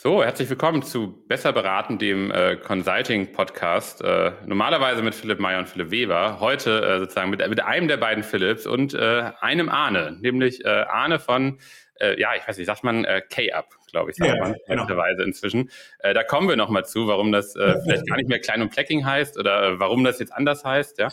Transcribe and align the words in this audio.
So, 0.00 0.22
herzlich 0.22 0.48
willkommen 0.48 0.84
zu 0.84 1.24
Besser 1.26 1.52
beraten, 1.52 1.98
dem 1.98 2.30
äh, 2.30 2.54
Consulting-Podcast. 2.54 4.00
Äh, 4.00 4.30
normalerweise 4.46 5.02
mit 5.02 5.12
Philipp 5.12 5.40
Meyer 5.40 5.58
und 5.58 5.68
Philipp 5.68 5.90
Weber. 5.90 6.38
Heute 6.38 6.80
äh, 6.82 6.98
sozusagen 7.00 7.30
mit, 7.30 7.40
mit 7.48 7.64
einem 7.64 7.88
der 7.88 7.96
beiden 7.96 8.22
Philipps 8.22 8.64
und 8.64 8.94
äh, 8.94 9.32
einem 9.40 9.68
Arne, 9.68 10.16
nämlich 10.20 10.64
äh, 10.64 10.68
Arne 10.68 11.18
von, 11.18 11.58
äh, 11.96 12.16
ja, 12.16 12.30
ich 12.36 12.46
weiß 12.46 12.58
nicht, 12.58 12.68
sagt 12.68 12.84
man 12.84 13.04
äh, 13.06 13.22
K-Up, 13.28 13.74
glaube 13.90 14.12
ich, 14.12 14.18
sagt 14.18 14.36
ja, 14.36 14.40
man 14.40 14.54
genau. 14.68 15.04
inzwischen. 15.20 15.68
Äh, 15.98 16.14
da 16.14 16.22
kommen 16.22 16.48
wir 16.48 16.54
nochmal 16.54 16.84
zu, 16.84 17.08
warum 17.08 17.32
das 17.32 17.56
äh, 17.56 17.74
vielleicht 17.82 18.06
gar 18.06 18.18
nicht 18.18 18.28
mehr 18.28 18.38
Klein 18.38 18.62
und 18.62 18.70
Plecking 18.70 19.04
heißt 19.04 19.36
oder 19.36 19.64
äh, 19.64 19.80
warum 19.80 20.04
das 20.04 20.20
jetzt 20.20 20.32
anders 20.32 20.64
heißt. 20.64 21.00
Ja. 21.00 21.08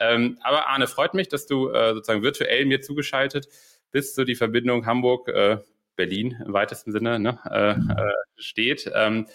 Ähm, 0.00 0.38
aber 0.42 0.68
Arne, 0.68 0.86
freut 0.86 1.12
mich, 1.12 1.28
dass 1.28 1.44
du 1.44 1.68
äh, 1.68 1.92
sozusagen 1.92 2.22
virtuell 2.22 2.64
mir 2.64 2.80
zugeschaltet 2.80 3.46
bist, 3.90 4.14
so 4.14 4.24
die 4.24 4.36
Verbindung 4.36 4.86
Hamburg, 4.86 5.28
äh, 5.28 5.58
Berlin 5.96 6.40
im 6.44 6.52
weitesten 6.52 6.92
Sinne 6.92 7.18
ne, 7.18 7.38
äh, 7.50 7.70
äh, 7.72 8.12
steht. 8.36 8.90
Ähm, 8.94 9.26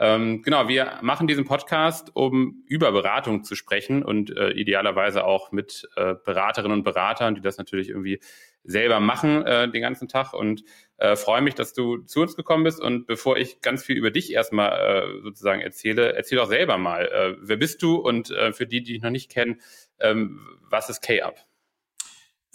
ähm, 0.00 0.42
genau, 0.42 0.68
wir 0.68 0.98
machen 1.02 1.26
diesen 1.26 1.44
Podcast, 1.44 2.14
um 2.14 2.62
über 2.66 2.92
Beratung 2.92 3.42
zu 3.42 3.56
sprechen 3.56 4.04
und 4.04 4.34
äh, 4.36 4.50
idealerweise 4.50 5.24
auch 5.24 5.50
mit 5.50 5.88
äh, 5.96 6.14
Beraterinnen 6.24 6.78
und 6.78 6.84
Beratern, 6.84 7.34
die 7.34 7.40
das 7.40 7.58
natürlich 7.58 7.88
irgendwie 7.88 8.20
selber 8.62 9.00
machen 9.00 9.44
äh, 9.44 9.68
den 9.68 9.82
ganzen 9.82 10.06
Tag 10.08 10.34
und 10.34 10.62
äh, 10.98 11.16
freue 11.16 11.40
mich, 11.42 11.54
dass 11.54 11.72
du 11.72 11.98
zu 11.98 12.20
uns 12.20 12.36
gekommen 12.36 12.62
bist. 12.64 12.80
Und 12.80 13.06
bevor 13.06 13.38
ich 13.38 13.60
ganz 13.60 13.82
viel 13.82 13.96
über 13.96 14.12
dich 14.12 14.32
erstmal 14.32 14.72
äh, 14.72 15.22
sozusagen 15.22 15.62
erzähle, 15.62 16.14
erzähl 16.14 16.38
doch 16.38 16.48
selber 16.48 16.78
mal, 16.78 17.06
äh, 17.06 17.36
wer 17.40 17.56
bist 17.56 17.82
du 17.82 17.96
und 17.96 18.30
äh, 18.30 18.52
für 18.52 18.66
die, 18.66 18.82
die 18.82 18.92
dich 18.94 19.02
noch 19.02 19.10
nicht 19.10 19.30
kennen, 19.32 19.60
ähm, 19.98 20.40
was 20.68 20.90
ist 20.90 21.00
K-Up? 21.00 21.44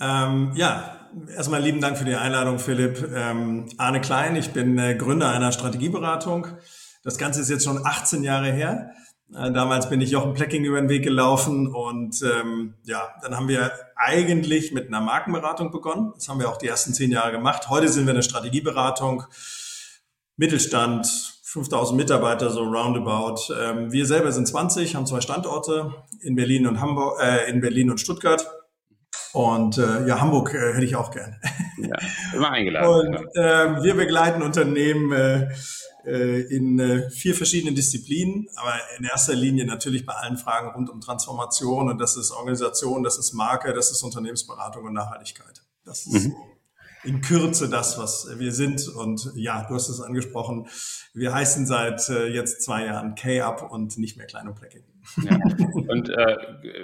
Ähm, 0.03 0.51
ja, 0.55 0.99
erstmal 1.33 1.61
lieben 1.61 1.79
Dank 1.79 1.97
für 1.97 2.03
die 2.03 2.15
Einladung, 2.15 2.59
Philipp. 2.59 3.09
Ähm, 3.15 3.69
Arne 3.77 4.01
Klein, 4.01 4.35
ich 4.35 4.51
bin 4.51 4.77
äh, 4.77 4.95
Gründer 4.95 5.29
einer 5.31 5.53
Strategieberatung. 5.53 6.47
Das 7.03 7.17
Ganze 7.17 7.41
ist 7.41 7.49
jetzt 7.49 7.63
schon 7.63 7.85
18 7.85 8.23
Jahre 8.23 8.51
her. 8.51 8.91
Äh, 9.33 9.53
damals 9.53 9.89
bin 9.89 10.01
ich 10.01 10.11
Jochen 10.11 10.33
Plecking 10.33 10.65
über 10.65 10.81
den 10.81 10.89
Weg 10.89 11.03
gelaufen 11.03 11.73
und 11.73 12.21
ähm, 12.21 12.73
ja, 12.83 13.13
dann 13.21 13.37
haben 13.37 13.47
wir 13.47 13.71
eigentlich 13.95 14.73
mit 14.73 14.87
einer 14.87 14.99
Markenberatung 14.99 15.71
begonnen. 15.71 16.11
Das 16.15 16.27
haben 16.27 16.39
wir 16.39 16.49
auch 16.49 16.57
die 16.57 16.67
ersten 16.67 16.93
zehn 16.93 17.11
Jahre 17.11 17.31
gemacht. 17.31 17.69
Heute 17.69 17.87
sind 17.87 18.05
wir 18.05 18.13
eine 18.13 18.23
Strategieberatung, 18.23 19.23
Mittelstand, 20.35 21.07
5000 21.43 21.97
Mitarbeiter, 21.97 22.49
so 22.49 22.63
roundabout. 22.63 23.53
Ähm, 23.57 23.91
wir 23.93 24.05
selber 24.05 24.33
sind 24.33 24.47
20, 24.49 24.95
haben 24.95 25.05
zwei 25.05 25.21
Standorte 25.21 25.93
in 26.19 26.35
Berlin 26.35 26.67
und 26.67 26.81
Hamburg, 26.81 27.21
äh, 27.21 27.49
in 27.49 27.61
Berlin 27.61 27.89
und 27.89 28.01
Stuttgart 28.01 28.45
und 29.33 29.77
äh, 29.77 30.07
ja, 30.07 30.21
Hamburg 30.21 30.53
äh, 30.53 30.73
hätte 30.73 30.85
ich 30.85 30.95
auch 30.95 31.11
gern. 31.11 31.39
Ja, 31.75 31.97
immer 32.33 32.51
eingeladen. 32.51 32.87
Und 32.87 33.35
äh, 33.35 33.83
wir 33.83 33.95
begleiten 33.95 34.41
Unternehmen 34.41 35.11
äh, 35.11 35.49
äh, 36.05 36.41
in 36.55 36.79
äh, 36.79 37.09
vier 37.09 37.33
verschiedenen 37.33 37.75
Disziplinen, 37.75 38.47
aber 38.55 38.73
in 38.97 39.05
erster 39.05 39.33
Linie 39.33 39.65
natürlich 39.65 40.05
bei 40.05 40.13
allen 40.13 40.37
Fragen 40.37 40.69
rund 40.75 40.89
um 40.89 41.01
Transformation 41.01 41.89
und 41.89 41.97
das 41.97 42.15
ist 42.15 42.31
Organisation, 42.31 43.03
das 43.03 43.17
ist 43.17 43.33
Marke, 43.33 43.73
das 43.73 43.91
ist 43.91 44.03
Unternehmensberatung 44.03 44.85
und 44.85 44.93
Nachhaltigkeit. 44.93 45.61
Das 45.83 46.05
ist 46.05 46.27
mhm. 46.27 46.35
In 47.03 47.21
Kürze 47.21 47.69
das, 47.69 47.97
was 47.97 48.27
wir 48.37 48.51
sind. 48.51 48.87
Und 48.87 49.31
ja, 49.35 49.65
du 49.67 49.75
hast 49.75 49.89
es 49.89 50.01
angesprochen. 50.01 50.67
Wir 51.13 51.33
heißen 51.33 51.65
seit 51.65 52.09
äh, 52.09 52.27
jetzt 52.27 52.63
zwei 52.63 52.85
Jahren 52.85 53.15
K-Up 53.15 53.71
und 53.71 53.97
nicht 53.97 54.17
mehr 54.17 54.25
Klein 54.25 54.47
und 54.47 54.55
Pleckig. 54.55 54.83
Ja. 55.21 55.37
Und 55.73 56.09
äh, 56.09 56.37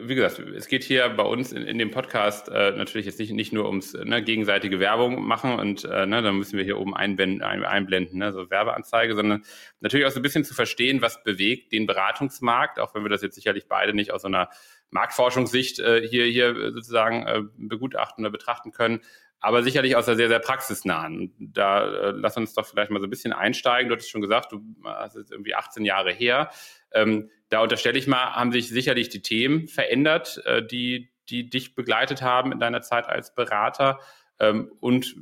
wie 0.03 0.15
gesagt, 0.15 0.39
es 0.39 0.67
geht 0.67 0.83
hier 0.83 1.07
bei 1.09 1.23
uns 1.23 1.53
in, 1.53 1.63
in 1.63 1.77
dem 1.77 1.91
Podcast 1.91 2.49
äh, 2.49 2.71
natürlich 2.71 3.05
jetzt 3.05 3.19
nicht, 3.19 3.31
nicht 3.31 3.53
nur 3.53 3.65
ums 3.65 3.93
ne, 3.93 4.21
gegenseitige 4.21 4.79
Werbung 4.79 5.25
machen 5.25 5.53
und 5.53 5.85
äh, 5.85 6.05
ne, 6.05 6.21
dann 6.21 6.37
müssen 6.37 6.57
wir 6.57 6.65
hier 6.65 6.77
oben 6.77 6.95
einblenden, 6.95 7.41
ein, 7.41 7.63
einblenden, 7.63 8.19
ne, 8.19 8.33
so 8.33 8.49
Werbeanzeige, 8.49 9.15
sondern 9.15 9.43
natürlich 9.79 10.05
auch 10.05 10.11
so 10.11 10.19
ein 10.19 10.23
bisschen 10.23 10.43
zu 10.43 10.53
verstehen, 10.53 11.01
was 11.01 11.23
bewegt 11.23 11.71
den 11.71 11.85
Beratungsmarkt, 11.85 12.79
auch 12.79 12.93
wenn 12.93 13.03
wir 13.03 13.09
das 13.09 13.21
jetzt 13.21 13.35
sicherlich 13.35 13.67
beide 13.67 13.93
nicht 13.93 14.11
aus 14.11 14.23
so 14.23 14.27
einer 14.27 14.49
Marktforschungssicht 14.91 15.79
äh, 15.79 16.05
hier, 16.07 16.25
hier 16.25 16.73
sozusagen 16.73 17.23
äh, 17.25 17.41
begutachten 17.57 18.25
oder 18.25 18.31
betrachten 18.31 18.71
können, 18.71 18.99
aber 19.39 19.63
sicherlich 19.63 19.95
aus 19.95 20.05
der 20.05 20.15
sehr, 20.15 20.27
sehr 20.27 20.39
praxisnahen. 20.39 21.33
Da 21.39 21.85
äh, 21.85 22.11
lass 22.11 22.35
uns 22.37 22.53
doch 22.53 22.65
vielleicht 22.65 22.91
mal 22.91 22.99
so 22.99 23.07
ein 23.07 23.09
bisschen 23.09 23.33
einsteigen. 23.33 23.89
Du 23.89 23.93
hattest 23.93 24.09
schon 24.09 24.21
gesagt, 24.21 24.51
du 24.51 24.61
hast 24.83 25.15
jetzt 25.15 25.31
irgendwie 25.31 25.55
18 25.55 25.85
Jahre 25.85 26.11
her. 26.11 26.49
Ähm, 26.91 27.29
da 27.49 27.61
unterstelle 27.61 27.97
ich 27.97 28.07
mal, 28.07 28.35
haben 28.35 28.51
sich 28.51 28.69
sicherlich 28.69 29.09
die 29.09 29.21
Themen 29.21 29.67
verändert, 29.67 30.41
äh, 30.45 30.65
die, 30.65 31.11
die 31.29 31.49
dich 31.49 31.75
begleitet 31.75 32.21
haben 32.21 32.51
in 32.51 32.59
deiner 32.59 32.81
Zeit 32.81 33.07
als 33.07 33.33
Berater. 33.33 33.99
Ähm, 34.39 34.71
und 34.79 35.15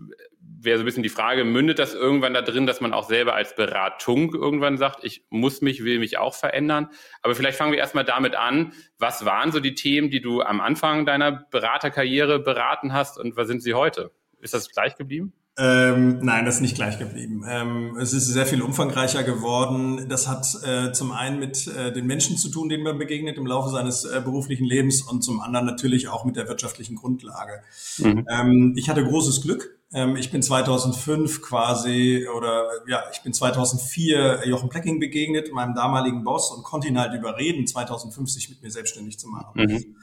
wäre 0.59 0.77
so 0.77 0.83
ein 0.83 0.85
bisschen 0.85 1.03
die 1.03 1.09
Frage, 1.09 1.43
mündet 1.43 1.79
das 1.79 1.93
irgendwann 1.93 2.33
da 2.33 2.41
drin, 2.41 2.65
dass 2.65 2.81
man 2.81 2.93
auch 2.93 3.07
selber 3.07 3.35
als 3.35 3.55
Beratung 3.55 4.33
irgendwann 4.33 4.77
sagt, 4.77 5.03
ich 5.03 5.25
muss 5.29 5.61
mich, 5.61 5.83
will 5.83 5.99
mich 5.99 6.17
auch 6.17 6.33
verändern? 6.33 6.89
Aber 7.21 7.35
vielleicht 7.35 7.57
fangen 7.57 7.71
wir 7.71 7.79
erstmal 7.79 8.05
damit 8.05 8.35
an. 8.35 8.73
Was 8.97 9.25
waren 9.25 9.51
so 9.51 9.59
die 9.59 9.75
Themen, 9.75 10.09
die 10.09 10.21
du 10.21 10.41
am 10.41 10.61
Anfang 10.61 11.05
deiner 11.05 11.31
Beraterkarriere 11.31 12.39
beraten 12.39 12.93
hast 12.93 13.19
und 13.19 13.35
was 13.35 13.47
sind 13.47 13.61
sie 13.61 13.73
heute? 13.73 14.11
Ist 14.39 14.53
das 14.53 14.69
gleich 14.69 14.95
geblieben? 14.95 15.33
Ähm, 15.59 16.19
nein, 16.21 16.45
das 16.45 16.55
ist 16.55 16.61
nicht 16.61 16.75
gleich 16.75 16.99
geblieben. 16.99 17.43
Ähm, 17.47 17.97
es 17.99 18.13
ist 18.13 18.27
sehr 18.27 18.45
viel 18.45 18.61
umfangreicher 18.61 19.23
geworden. 19.23 20.07
Das 20.07 20.27
hat 20.27 20.45
äh, 20.63 20.91
zum 20.91 21.11
einen 21.11 21.39
mit 21.39 21.65
äh, 21.67 21.91
den 21.91 22.05
Menschen 22.05 22.37
zu 22.37 22.49
tun, 22.49 22.69
denen 22.69 22.83
man 22.83 22.99
begegnet 22.99 23.37
im 23.37 23.47
Laufe 23.47 23.69
seines 23.69 24.05
äh, 24.05 24.21
beruflichen 24.23 24.65
Lebens 24.65 25.01
und 25.01 25.23
zum 25.23 25.39
anderen 25.39 25.65
natürlich 25.65 26.09
auch 26.09 26.25
mit 26.25 26.35
der 26.35 26.47
wirtschaftlichen 26.47 26.95
Grundlage. 26.95 27.61
Mhm. 27.97 28.27
Ähm, 28.29 28.73
ich 28.77 28.87
hatte 28.87 29.03
großes 29.03 29.41
Glück. 29.41 29.79
Ähm, 29.93 30.15
ich 30.15 30.29
bin 30.29 30.43
2005 30.43 31.41
quasi 31.41 32.27
oder 32.37 32.67
ja, 32.87 33.01
ich 33.11 33.23
bin 33.23 33.33
2004 33.33 34.41
Jochen 34.45 34.69
Plecking 34.69 34.99
begegnet, 34.99 35.51
meinem 35.51 35.73
damaligen 35.73 36.23
Boss 36.23 36.51
und 36.51 36.63
konnte 36.63 36.87
ihn 36.87 36.99
halt 36.99 37.15
überreden, 37.15 37.65
2050 37.65 38.49
mit 38.49 38.61
mir 38.61 38.69
selbstständig 38.69 39.17
zu 39.17 39.27
machen. 39.27 39.53
Mhm 39.55 39.95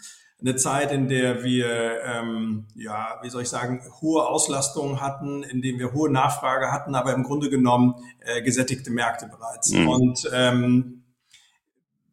eine 0.44 0.56
Zeit, 0.56 0.93
in 0.93 1.09
der 1.09 1.43
wir, 1.43 2.03
ähm, 2.03 2.66
ja, 2.75 3.19
wie 3.22 3.31
soll 3.31 3.43
ich 3.43 3.49
sagen, 3.49 3.81
hohe 4.03 4.27
Auslastung 4.27 5.00
hatten, 5.00 5.43
in 5.43 5.62
dem 5.62 5.78
wir 5.78 5.94
hohe 5.94 6.10
Nachfrage 6.10 6.71
hatten, 6.71 6.94
aber 6.94 7.15
im 7.15 7.22
Grunde 7.22 7.49
genommen 7.49 7.94
äh, 8.21 8.43
gesättigte 8.43 8.91
Märkte 8.91 9.27
bereits. 9.27 9.72
Mhm. 9.72 9.88
Und 9.88 10.31
ähm, 10.34 11.04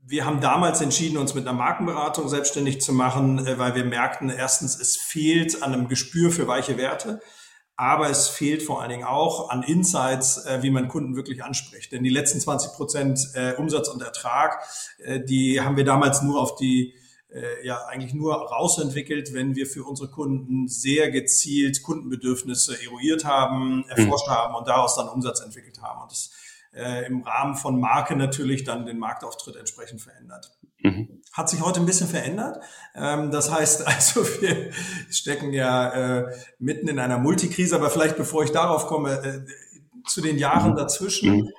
wir 0.06 0.26
haben 0.26 0.40
damals 0.40 0.80
entschieden, 0.80 1.18
uns 1.18 1.34
mit 1.34 1.46
einer 1.46 1.58
Markenberatung 1.58 2.30
selbstständig 2.30 2.80
zu 2.82 2.94
machen, 2.94 3.46
äh, 3.46 3.60
weil 3.60 3.76
wir 3.76 3.84
merkten, 3.84 4.30
erstens, 4.30 4.80
es 4.80 4.96
fehlt 4.96 5.62
an 5.62 5.74
einem 5.74 5.90
Gespür 5.90 6.32
für 6.32 6.48
weiche 6.48 6.78
Werte. 6.78 7.20
Aber 7.76 8.10
es 8.10 8.28
fehlt 8.28 8.62
vor 8.62 8.82
allen 8.82 8.92
Dingen 8.92 9.04
auch 9.06 9.50
an 9.50 9.64
Insights, 9.64 10.46
äh, 10.46 10.60
wie 10.62 10.70
man 10.70 10.88
Kunden 10.88 11.18
wirklich 11.18 11.44
anspricht. 11.44 11.92
Denn 11.92 12.04
die 12.04 12.10
letzten 12.10 12.40
20 12.40 12.74
Prozent 12.74 13.20
äh, 13.34 13.54
Umsatz 13.54 13.90
und 13.90 14.02
Ertrag, 14.02 14.60
äh, 15.00 15.20
die 15.20 15.60
haben 15.60 15.76
wir 15.76 15.84
damals 15.84 16.22
nur 16.22 16.40
auf 16.40 16.56
die 16.56 16.94
äh, 17.32 17.66
ja 17.66 17.86
eigentlich 17.86 18.14
nur 18.14 18.36
rausentwickelt, 18.36 19.34
wenn 19.34 19.56
wir 19.56 19.66
für 19.66 19.84
unsere 19.84 20.10
Kunden 20.10 20.68
sehr 20.68 21.12
gezielt 21.12 21.82
Kundenbedürfnisse 21.84 22.78
eruiert 22.84 23.26
haben, 23.26 23.78
mhm. 23.78 23.86
erforscht 23.88 24.28
mhm. 24.28 24.32
haben 24.32 24.56
und 24.56 24.68
daraus 24.68 24.96
dann 24.96 25.08
Umsatz 25.10 25.42
entwickelt 25.42 25.82
haben. 25.82 26.02
Und 26.02 26.12
das 26.12 26.32
äh, 26.74 27.06
im 27.06 27.22
Rahmen 27.22 27.56
von 27.56 27.80
Marke 27.80 28.16
natürlich 28.16 28.64
dann 28.64 28.86
den 28.86 28.98
Marktauftritt 28.98 29.56
entsprechend 29.56 30.02
verändert. 30.02 30.52
Mhm. 30.80 31.22
Hat 31.34 31.50
sich 31.50 31.62
heute 31.62 31.80
ein 31.80 31.86
bisschen 31.86 32.08
verändert. 32.08 32.64
Ähm, 32.96 33.32
das 33.32 33.52
heißt 33.52 33.88
also, 33.88 34.24
wir 34.42 34.72
stecken 35.10 35.54
ja 35.54 35.90
äh, 35.90 36.36
mitten 36.60 36.88
in 36.88 37.00
einer 37.00 37.18
Multikrise, 37.18 37.76
aber 37.76 37.90
vielleicht 37.90 38.18
bevor 38.18 38.44
ich 38.44 38.52
darauf 38.52 38.88
komme, 38.88 39.12
äh, 39.24 39.46
zu 40.08 40.22
den 40.22 40.38
Jahren 40.38 40.72
mhm. 40.72 40.78
dazwischen. 40.78 41.38
Mhm. 41.38 41.50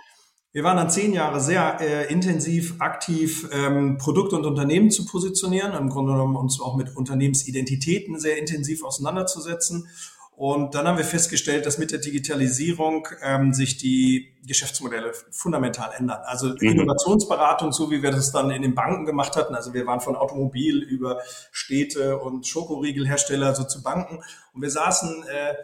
Wir 0.53 0.65
waren 0.65 0.77
dann 0.77 0.91
zehn 0.91 1.15
Jahre 1.15 1.41
sehr 1.41 1.81
äh, 1.81 2.13
intensiv 2.13 2.75
aktiv, 2.79 3.49
ähm, 3.53 3.97
Produkte 3.97 4.37
und 4.37 4.45
Unternehmen 4.45 4.91
zu 4.91 5.07
positionieren, 5.07 5.73
im 5.73 5.89
Grunde 5.89 6.13
genommen 6.13 6.37
uns 6.37 6.61
auch 6.61 6.77
mit 6.77 6.95
Unternehmensidentitäten 6.95 8.21
sehr 8.21 8.39
intensiv 8.39 8.85
auseinanderzusetzen. 8.85 9.89
Und 10.35 10.75
dann 10.75 10.87
haben 10.87 10.99
wir 10.99 11.05
festgestellt, 11.05 11.65
dass 11.67 11.79
mit 11.79 11.91
der 11.91 12.01
Digitalisierung 12.01 13.07
ähm, 13.23 13.55
sich 13.55 13.77
die 13.77 14.35
Geschäftsmodelle 14.47 15.13
fundamental 15.31 15.91
ändern. 15.97 16.21
Also 16.25 16.49
mhm. 16.49 16.57
Innovationsberatung, 16.61 17.73
so 17.73 17.91
wie 17.91 18.03
wir 18.03 18.11
das 18.11 18.33
dann 18.33 18.51
in 18.51 18.63
den 18.63 18.75
Banken 18.75 19.07
gemacht 19.07 19.37
hatten. 19.37 19.55
Also 19.55 19.73
wir 19.73 19.87
waren 19.87 20.01
von 20.01 20.17
Automobil 20.17 20.83
über 20.83 21.21
Städte 21.51 22.19
und 22.19 22.47
Schokoriegelhersteller 22.47 23.55
so 23.55 23.65
zu 23.65 23.83
Banken. 23.83 24.23
Und 24.53 24.63
wir 24.63 24.71
saßen 24.71 25.23
äh, 25.23 25.55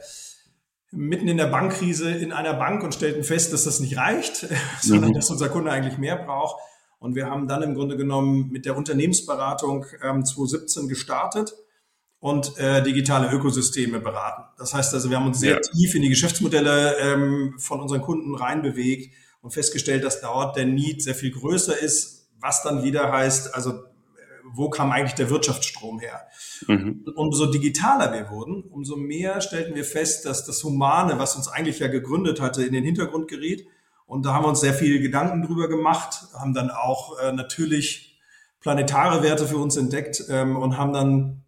mitten 0.90 1.28
in 1.28 1.36
der 1.36 1.46
Bankkrise 1.46 2.10
in 2.10 2.32
einer 2.32 2.54
Bank 2.54 2.82
und 2.82 2.94
stellten 2.94 3.24
fest, 3.24 3.52
dass 3.52 3.64
das 3.64 3.80
nicht 3.80 3.96
reicht, 3.96 4.48
sondern 4.80 5.10
mhm. 5.10 5.14
dass 5.14 5.30
unser 5.30 5.48
Kunde 5.48 5.70
eigentlich 5.70 5.98
mehr 5.98 6.16
braucht. 6.16 6.60
Und 6.98 7.14
wir 7.14 7.26
haben 7.26 7.46
dann 7.46 7.62
im 7.62 7.74
Grunde 7.74 7.96
genommen 7.96 8.50
mit 8.50 8.66
der 8.66 8.76
Unternehmensberatung 8.76 9.86
ähm, 10.02 10.24
2017 10.24 10.88
gestartet 10.88 11.54
und 12.20 12.58
äh, 12.58 12.82
digitale 12.82 13.30
Ökosysteme 13.30 14.00
beraten. 14.00 14.42
Das 14.58 14.74
heißt 14.74 14.92
also, 14.94 15.08
wir 15.08 15.18
haben 15.18 15.26
uns 15.26 15.38
sehr 15.38 15.54
ja. 15.54 15.60
tief 15.60 15.94
in 15.94 16.02
die 16.02 16.08
Geschäftsmodelle 16.08 16.96
ähm, 16.98 17.54
von 17.58 17.80
unseren 17.80 18.00
Kunden 18.00 18.34
reinbewegt 18.34 19.14
und 19.40 19.52
festgestellt, 19.52 20.02
dass 20.02 20.20
dort 20.20 20.56
der 20.56 20.66
Need 20.66 21.02
sehr 21.02 21.14
viel 21.14 21.30
größer 21.30 21.78
ist, 21.78 22.28
was 22.40 22.62
dann 22.62 22.82
wieder 22.82 23.12
heißt, 23.12 23.54
also 23.54 23.84
wo 24.54 24.70
kam 24.70 24.92
eigentlich 24.92 25.14
der 25.14 25.30
Wirtschaftsstrom 25.30 26.00
her? 26.00 26.26
Mhm. 26.66 27.04
Umso 27.14 27.46
digitaler 27.46 28.12
wir 28.12 28.30
wurden, 28.30 28.62
umso 28.62 28.96
mehr 28.96 29.40
stellten 29.40 29.74
wir 29.74 29.84
fest, 29.84 30.24
dass 30.24 30.44
das 30.44 30.62
Humane, 30.64 31.18
was 31.18 31.36
uns 31.36 31.48
eigentlich 31.48 31.78
ja 31.78 31.88
gegründet 31.88 32.40
hatte, 32.40 32.64
in 32.64 32.72
den 32.72 32.84
Hintergrund 32.84 33.28
geriet. 33.28 33.66
Und 34.06 34.24
da 34.24 34.32
haben 34.32 34.44
wir 34.44 34.48
uns 34.48 34.60
sehr 34.60 34.74
viel 34.74 35.00
Gedanken 35.00 35.42
drüber 35.42 35.68
gemacht, 35.68 36.26
haben 36.34 36.54
dann 36.54 36.70
auch 36.70 37.18
äh, 37.18 37.32
natürlich 37.32 38.18
planetare 38.60 39.22
Werte 39.22 39.46
für 39.46 39.58
uns 39.58 39.76
entdeckt 39.76 40.24
ähm, 40.28 40.56
und 40.56 40.78
haben 40.78 40.92
dann 40.92 41.44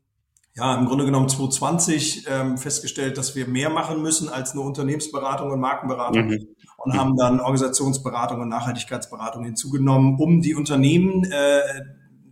ja 0.55 0.75
im 0.76 0.87
Grunde 0.87 1.05
genommen 1.05 1.29
2020 1.29 2.26
ähm, 2.29 2.58
festgestellt, 2.58 3.19
dass 3.19 3.35
wir 3.35 3.46
mehr 3.46 3.70
machen 3.70 4.03
müssen 4.03 4.29
als 4.29 4.55
nur 4.55 4.64
Unternehmensberatung 4.64 5.50
und 5.50 5.61
Markenberatung 5.61 6.26
mhm. 6.26 6.49
und 6.79 6.99
haben 6.99 7.17
dann 7.17 7.41
Organisationsberatung 7.41 8.41
und 8.41 8.49
Nachhaltigkeitsberatung 8.49 9.44
hinzugenommen, 9.44 10.19
um 10.19 10.41
die 10.41 10.55
Unternehmen, 10.55 11.25
äh, 11.25 11.61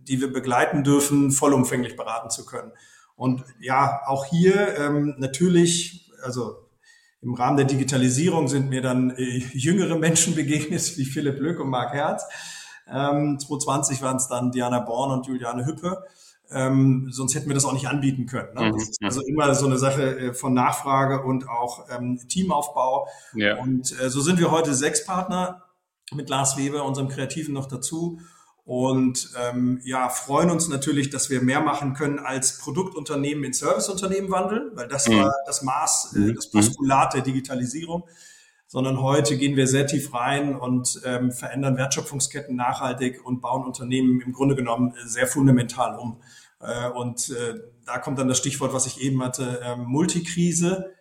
die 0.09 0.19
wir 0.19 0.33
begleiten 0.33 0.83
dürfen, 0.83 1.31
vollumfänglich 1.31 1.95
beraten 1.95 2.29
zu 2.29 2.45
können. 2.45 2.71
Und 3.15 3.43
ja, 3.59 4.01
auch 4.07 4.25
hier 4.25 4.77
ähm, 4.77 5.15
natürlich, 5.17 6.11
also 6.23 6.69
im 7.21 7.33
Rahmen 7.33 7.57
der 7.57 7.65
Digitalisierung 7.65 8.47
sind 8.47 8.69
mir 8.69 8.81
dann 8.81 9.11
äh, 9.11 9.37
jüngere 9.53 9.97
Menschen 9.97 10.35
begegnet, 10.35 10.97
wie 10.97 11.05
Philipp 11.05 11.39
Lück 11.39 11.59
und 11.59 11.69
Marc 11.69 11.93
Herz. 11.93 12.23
Ähm, 12.87 13.37
2020 13.37 14.01
waren 14.01 14.17
es 14.17 14.27
dann 14.27 14.51
Diana 14.51 14.79
Born 14.79 15.11
und 15.11 15.27
Juliane 15.27 15.65
Hüppe. 15.65 16.03
Ähm, 16.51 17.09
sonst 17.11 17.35
hätten 17.35 17.47
wir 17.47 17.53
das 17.53 17.65
auch 17.65 17.73
nicht 17.73 17.87
anbieten 17.87 18.25
können. 18.25 18.55
Ne? 18.55 18.71
Das 18.71 18.83
ist 18.83 19.01
mhm. 19.01 19.07
also 19.07 19.21
immer 19.21 19.53
so 19.53 19.67
eine 19.67 19.77
Sache 19.77 20.17
äh, 20.17 20.33
von 20.33 20.53
Nachfrage 20.53 21.21
und 21.21 21.47
auch 21.47 21.87
ähm, 21.91 22.19
Teamaufbau. 22.27 23.07
Ja. 23.35 23.59
Und 23.59 23.99
äh, 23.99 24.09
so 24.09 24.21
sind 24.21 24.39
wir 24.39 24.49
heute 24.49 24.73
sechs 24.73 25.05
Partner 25.05 25.65
mit 26.13 26.29
Lars 26.29 26.57
Weber, 26.57 26.85
unserem 26.85 27.09
Kreativen, 27.09 27.53
noch 27.53 27.67
dazu 27.67 28.19
und 28.69 29.31
ähm, 29.35 29.81
ja, 29.83 30.09
freuen 30.09 30.51
uns 30.51 30.67
natürlich, 30.67 31.09
dass 31.09 31.31
wir 31.31 31.41
mehr 31.41 31.59
machen 31.59 31.95
können 31.95 32.19
als 32.19 32.59
Produktunternehmen 32.59 33.43
in 33.43 33.51
Serviceunternehmen 33.51 34.29
wandeln, 34.29 34.69
weil 34.75 34.87
das 34.87 35.07
mhm. 35.07 35.21
war 35.23 35.33
das 35.47 35.63
Maß, 35.63 36.13
äh, 36.15 36.19
mhm. 36.19 36.35
das 36.35 36.51
Postulat 36.51 37.15
der 37.15 37.21
Digitalisierung, 37.21 38.03
sondern 38.67 39.01
heute 39.01 39.37
gehen 39.37 39.55
wir 39.55 39.65
sehr 39.65 39.87
tief 39.87 40.13
rein 40.13 40.55
und 40.55 41.01
ähm, 41.03 41.31
verändern 41.31 41.77
Wertschöpfungsketten 41.77 42.55
nachhaltig 42.55 43.25
und 43.25 43.41
bauen 43.41 43.65
Unternehmen 43.65 44.21
im 44.21 44.33
Grunde 44.33 44.55
genommen 44.55 44.93
sehr 45.03 45.25
fundamental 45.25 45.97
um. 45.97 46.21
Äh, 46.61 46.91
und 46.91 47.31
äh, 47.31 47.55
da 47.87 47.97
kommt 47.97 48.19
dann 48.19 48.27
das 48.27 48.37
Stichwort, 48.37 48.71
was 48.71 48.85
ich 48.85 49.01
eben 49.01 49.23
hatte, 49.23 49.61
äh, 49.63 49.77
Multikrise 49.77 50.91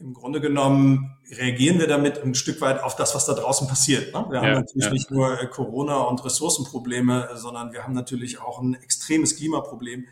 im 0.00 0.14
Grunde 0.14 0.40
genommen 0.40 1.16
reagieren 1.30 1.78
wir 1.78 1.86
damit 1.86 2.22
ein 2.22 2.34
Stück 2.34 2.60
weit 2.60 2.82
auf 2.82 2.96
das, 2.96 3.14
was 3.14 3.26
da 3.26 3.34
draußen 3.34 3.68
passiert. 3.68 4.12
Ne? 4.14 4.26
Wir 4.28 4.36
ja, 4.36 4.42
haben 4.42 4.54
natürlich 4.54 4.86
ja. 4.86 4.92
nicht 4.92 5.10
nur 5.10 5.40
äh, 5.40 5.46
Corona 5.46 5.98
und 6.02 6.24
Ressourcenprobleme, 6.24 7.30
sondern 7.34 7.72
wir 7.72 7.84
haben 7.84 7.92
natürlich 7.92 8.40
auch 8.40 8.60
ein 8.60 8.74
extremes 8.74 9.36
Klimaproblem. 9.36 10.06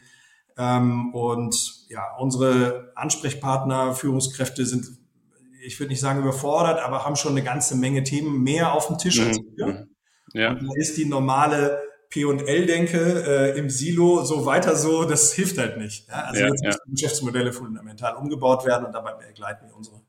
Ähm, 0.57 1.15
und 1.15 1.87
ja, 1.89 2.17
unsere 2.19 2.93
Ansprechpartner, 2.95 3.95
Führungskräfte 3.95 4.67
sind, 4.67 4.87
ich 5.65 5.79
würde 5.81 5.91
nicht 5.91 6.01
sagen 6.01 6.21
überfordert, 6.21 6.81
aber 6.81 7.05
haben 7.05 7.17
schon 7.17 7.33
eine 7.33 7.43
ganze 7.43 7.77
Menge 7.77 8.05
Themen 8.05 8.43
mehr 8.43 8.75
auf 8.75 8.89
dem 8.89 8.99
Tisch 8.99 9.21
mhm. 9.21 9.27
als 9.29 9.39
wir. 9.39 9.87
Ja. 10.35 10.51
Und 10.51 10.63
da 10.63 10.69
ist 10.77 10.97
die 10.99 11.07
normale 11.07 11.81
P&L-Denke 12.11 13.25
äh, 13.27 13.59
im 13.59 13.69
Silo 13.69 14.25
so 14.25 14.47
weiter 14.47 14.77
so, 14.77 15.05
das 15.05 15.33
hilft 15.33 15.59
halt 15.59 15.77
nicht. 15.77 16.09
Ja? 16.09 16.25
Also 16.25 16.41
ja, 16.41 16.47
jetzt 16.47 16.65
müssen 16.65 16.81
ja. 16.87 16.93
Geschäftsmodelle 16.93 17.53
fundamental 17.53 18.17
umgebaut 18.17 18.65
werden 18.65 18.87
und 18.87 18.93
dabei 18.93 19.13
begleiten 19.15 19.67
wir 19.67 19.77
unsere. 19.77 20.01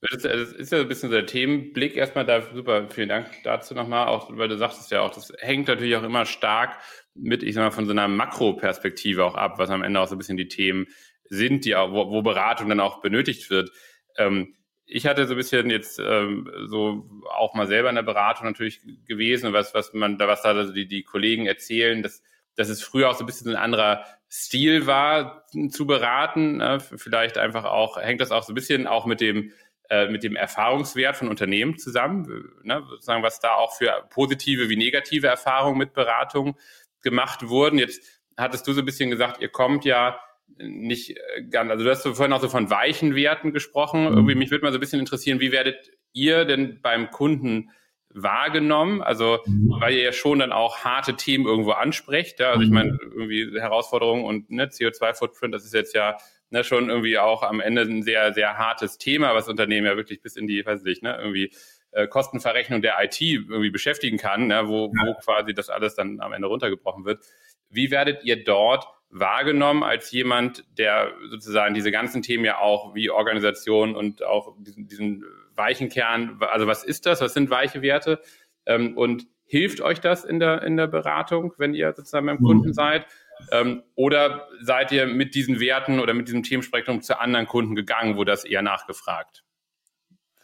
Das 0.00 0.24
ist 0.24 0.70
ja 0.70 0.80
ein 0.80 0.88
bisschen 0.88 1.10
so 1.10 1.16
der 1.16 1.26
Themenblick. 1.26 1.96
Erstmal 1.96 2.24
da 2.24 2.42
super, 2.54 2.88
vielen 2.88 3.08
Dank 3.08 3.26
dazu 3.42 3.74
nochmal, 3.74 4.06
auch 4.06 4.30
weil 4.36 4.48
du 4.48 4.56
sagtest 4.56 4.90
ja 4.92 5.00
auch, 5.00 5.10
das 5.10 5.32
hängt 5.38 5.66
natürlich 5.66 5.96
auch 5.96 6.04
immer 6.04 6.24
stark 6.24 6.76
mit, 7.14 7.42
ich 7.42 7.54
sag 7.54 7.62
mal, 7.62 7.70
von 7.72 7.86
so 7.86 7.90
einer 7.90 8.06
Makroperspektive 8.06 9.24
auch 9.24 9.34
ab, 9.34 9.58
was 9.58 9.70
am 9.70 9.82
Ende 9.82 9.98
auch 9.98 10.06
so 10.06 10.14
ein 10.14 10.18
bisschen 10.18 10.36
die 10.36 10.46
Themen 10.46 10.86
sind, 11.24 11.64
die 11.64 11.74
auch, 11.74 11.90
wo, 11.92 12.10
wo 12.10 12.22
Beratung 12.22 12.68
dann 12.68 12.78
auch 12.78 13.00
benötigt 13.00 13.50
wird. 13.50 13.70
Ähm, 14.16 14.54
ich 14.90 15.06
hatte 15.06 15.26
so 15.26 15.34
ein 15.34 15.36
bisschen 15.36 15.68
jetzt 15.70 15.98
ähm, 15.98 16.50
so 16.66 17.04
auch 17.30 17.54
mal 17.54 17.66
selber 17.66 17.90
in 17.90 17.94
der 17.94 18.02
Beratung 18.02 18.46
natürlich 18.46 18.80
gewesen, 19.06 19.52
was, 19.52 19.74
was 19.74 19.92
man 19.92 20.16
da, 20.16 20.26
was 20.26 20.42
da 20.42 20.64
die, 20.64 20.88
die 20.88 21.02
Kollegen 21.02 21.46
erzählen, 21.46 22.02
dass, 22.02 22.22
dass 22.56 22.70
es 22.70 22.82
früher 22.82 23.10
auch 23.10 23.14
so 23.14 23.22
ein 23.22 23.26
bisschen 23.26 23.50
ein 23.50 23.62
anderer 23.62 24.04
Stil 24.30 24.86
war 24.86 25.46
zu 25.70 25.86
beraten. 25.86 26.56
Ne? 26.56 26.80
Vielleicht 26.80 27.36
einfach 27.36 27.64
auch, 27.64 27.98
hängt 27.98 28.22
das 28.22 28.30
auch 28.30 28.42
so 28.42 28.52
ein 28.52 28.54
bisschen 28.54 28.86
auch 28.86 29.04
mit 29.04 29.20
dem, 29.20 29.52
äh, 29.90 30.08
mit 30.08 30.22
dem 30.22 30.36
Erfahrungswert 30.36 31.18
von 31.18 31.28
Unternehmen 31.28 31.76
zusammen, 31.76 32.50
ne? 32.62 32.82
sozusagen, 32.88 33.22
was 33.22 33.40
da 33.40 33.54
auch 33.54 33.76
für 33.76 34.06
positive 34.08 34.70
wie 34.70 34.76
negative 34.76 35.26
Erfahrungen 35.26 35.76
mit 35.76 35.92
Beratung 35.92 36.56
gemacht 37.02 37.46
wurden. 37.46 37.78
Jetzt 37.78 38.02
hattest 38.38 38.66
du 38.66 38.72
so 38.72 38.80
ein 38.80 38.86
bisschen 38.86 39.10
gesagt, 39.10 39.42
ihr 39.42 39.50
kommt 39.50 39.84
ja 39.84 40.18
nicht 40.56 41.10
äh, 41.10 41.42
ganz, 41.50 41.70
also 41.70 41.84
du 41.84 41.90
hast 41.90 42.02
vorhin 42.02 42.32
auch 42.32 42.40
so 42.40 42.48
von 42.48 42.70
weichen 42.70 43.14
Werten 43.14 43.52
gesprochen. 43.52 44.02
Mhm. 44.02 44.16
Irgendwie 44.16 44.34
mich 44.34 44.50
würde 44.50 44.64
mal 44.64 44.72
so 44.72 44.78
ein 44.78 44.80
bisschen 44.80 45.00
interessieren, 45.00 45.40
wie 45.40 45.52
werdet 45.52 45.90
ihr 46.12 46.44
denn 46.44 46.80
beim 46.82 47.10
Kunden 47.10 47.70
wahrgenommen? 48.10 49.02
Also, 49.02 49.38
mhm. 49.46 49.76
weil 49.80 49.94
ihr 49.94 50.02
ja 50.02 50.12
schon 50.12 50.40
dann 50.40 50.52
auch 50.52 50.78
harte 50.78 51.14
Themen 51.16 51.46
irgendwo 51.46 51.72
ansprecht. 51.72 52.40
Ja? 52.40 52.50
Also 52.50 52.62
ich 52.62 52.68
mhm. 52.68 52.74
meine, 52.74 52.98
irgendwie 53.00 53.58
Herausforderungen 53.58 54.24
und 54.24 54.50
ne, 54.50 54.66
CO2-Footprint, 54.66 55.54
das 55.54 55.64
ist 55.64 55.74
jetzt 55.74 55.94
ja 55.94 56.16
ne, 56.50 56.64
schon 56.64 56.88
irgendwie 56.88 57.18
auch 57.18 57.42
am 57.42 57.60
Ende 57.60 57.82
ein 57.82 58.02
sehr, 58.02 58.32
sehr 58.32 58.58
hartes 58.58 58.98
Thema, 58.98 59.34
was 59.34 59.48
Unternehmen 59.48 59.86
ja 59.86 59.96
wirklich 59.96 60.22
bis 60.22 60.36
in 60.36 60.46
die, 60.46 60.64
weiß 60.64 60.84
ich, 60.86 61.02
ne, 61.02 61.16
irgendwie 61.18 61.52
äh, 61.92 62.06
Kostenverrechnung 62.06 62.82
der 62.82 62.96
IT 63.02 63.20
irgendwie 63.20 63.70
beschäftigen 63.70 64.18
kann, 64.18 64.46
ne, 64.46 64.68
wo, 64.68 64.88
wo 64.88 65.14
quasi 65.14 65.54
das 65.54 65.68
alles 65.68 65.94
dann 65.94 66.20
am 66.20 66.32
Ende 66.32 66.48
runtergebrochen 66.48 67.04
wird. 67.04 67.24
Wie 67.70 67.90
werdet 67.90 68.24
ihr 68.24 68.42
dort 68.44 68.86
wahrgenommen 69.10 69.82
als 69.82 70.10
jemand, 70.10 70.64
der 70.76 71.12
sozusagen 71.30 71.74
diese 71.74 71.90
ganzen 71.90 72.22
Themen 72.22 72.44
ja 72.44 72.58
auch 72.58 72.94
wie 72.94 73.10
Organisation 73.10 73.96
und 73.96 74.22
auch 74.22 74.54
diesen, 74.58 74.86
diesen 74.86 75.24
weichen 75.54 75.88
Kern, 75.88 76.38
also 76.40 76.66
was 76.66 76.84
ist 76.84 77.06
das, 77.06 77.20
was 77.20 77.34
sind 77.34 77.50
weiche 77.50 77.82
Werte 77.82 78.20
ähm, 78.66 78.96
und 78.96 79.26
hilft 79.44 79.80
euch 79.80 80.00
das 80.00 80.24
in 80.24 80.38
der, 80.40 80.62
in 80.62 80.76
der 80.76 80.86
Beratung, 80.86 81.54
wenn 81.56 81.74
ihr 81.74 81.92
sozusagen 81.94 82.26
beim 82.26 82.38
Kunden 82.38 82.68
mhm. 82.68 82.74
seid? 82.74 83.06
Ähm, 83.50 83.82
oder 83.94 84.48
seid 84.60 84.92
ihr 84.92 85.06
mit 85.06 85.34
diesen 85.34 85.60
Werten 85.60 86.00
oder 86.00 86.12
mit 86.12 86.28
diesem 86.28 86.42
Themenspektrum 86.42 87.02
zu 87.02 87.18
anderen 87.18 87.46
Kunden 87.46 87.74
gegangen, 87.74 88.16
wo 88.16 88.24
das 88.24 88.44
eher 88.44 88.62
nachgefragt 88.62 89.44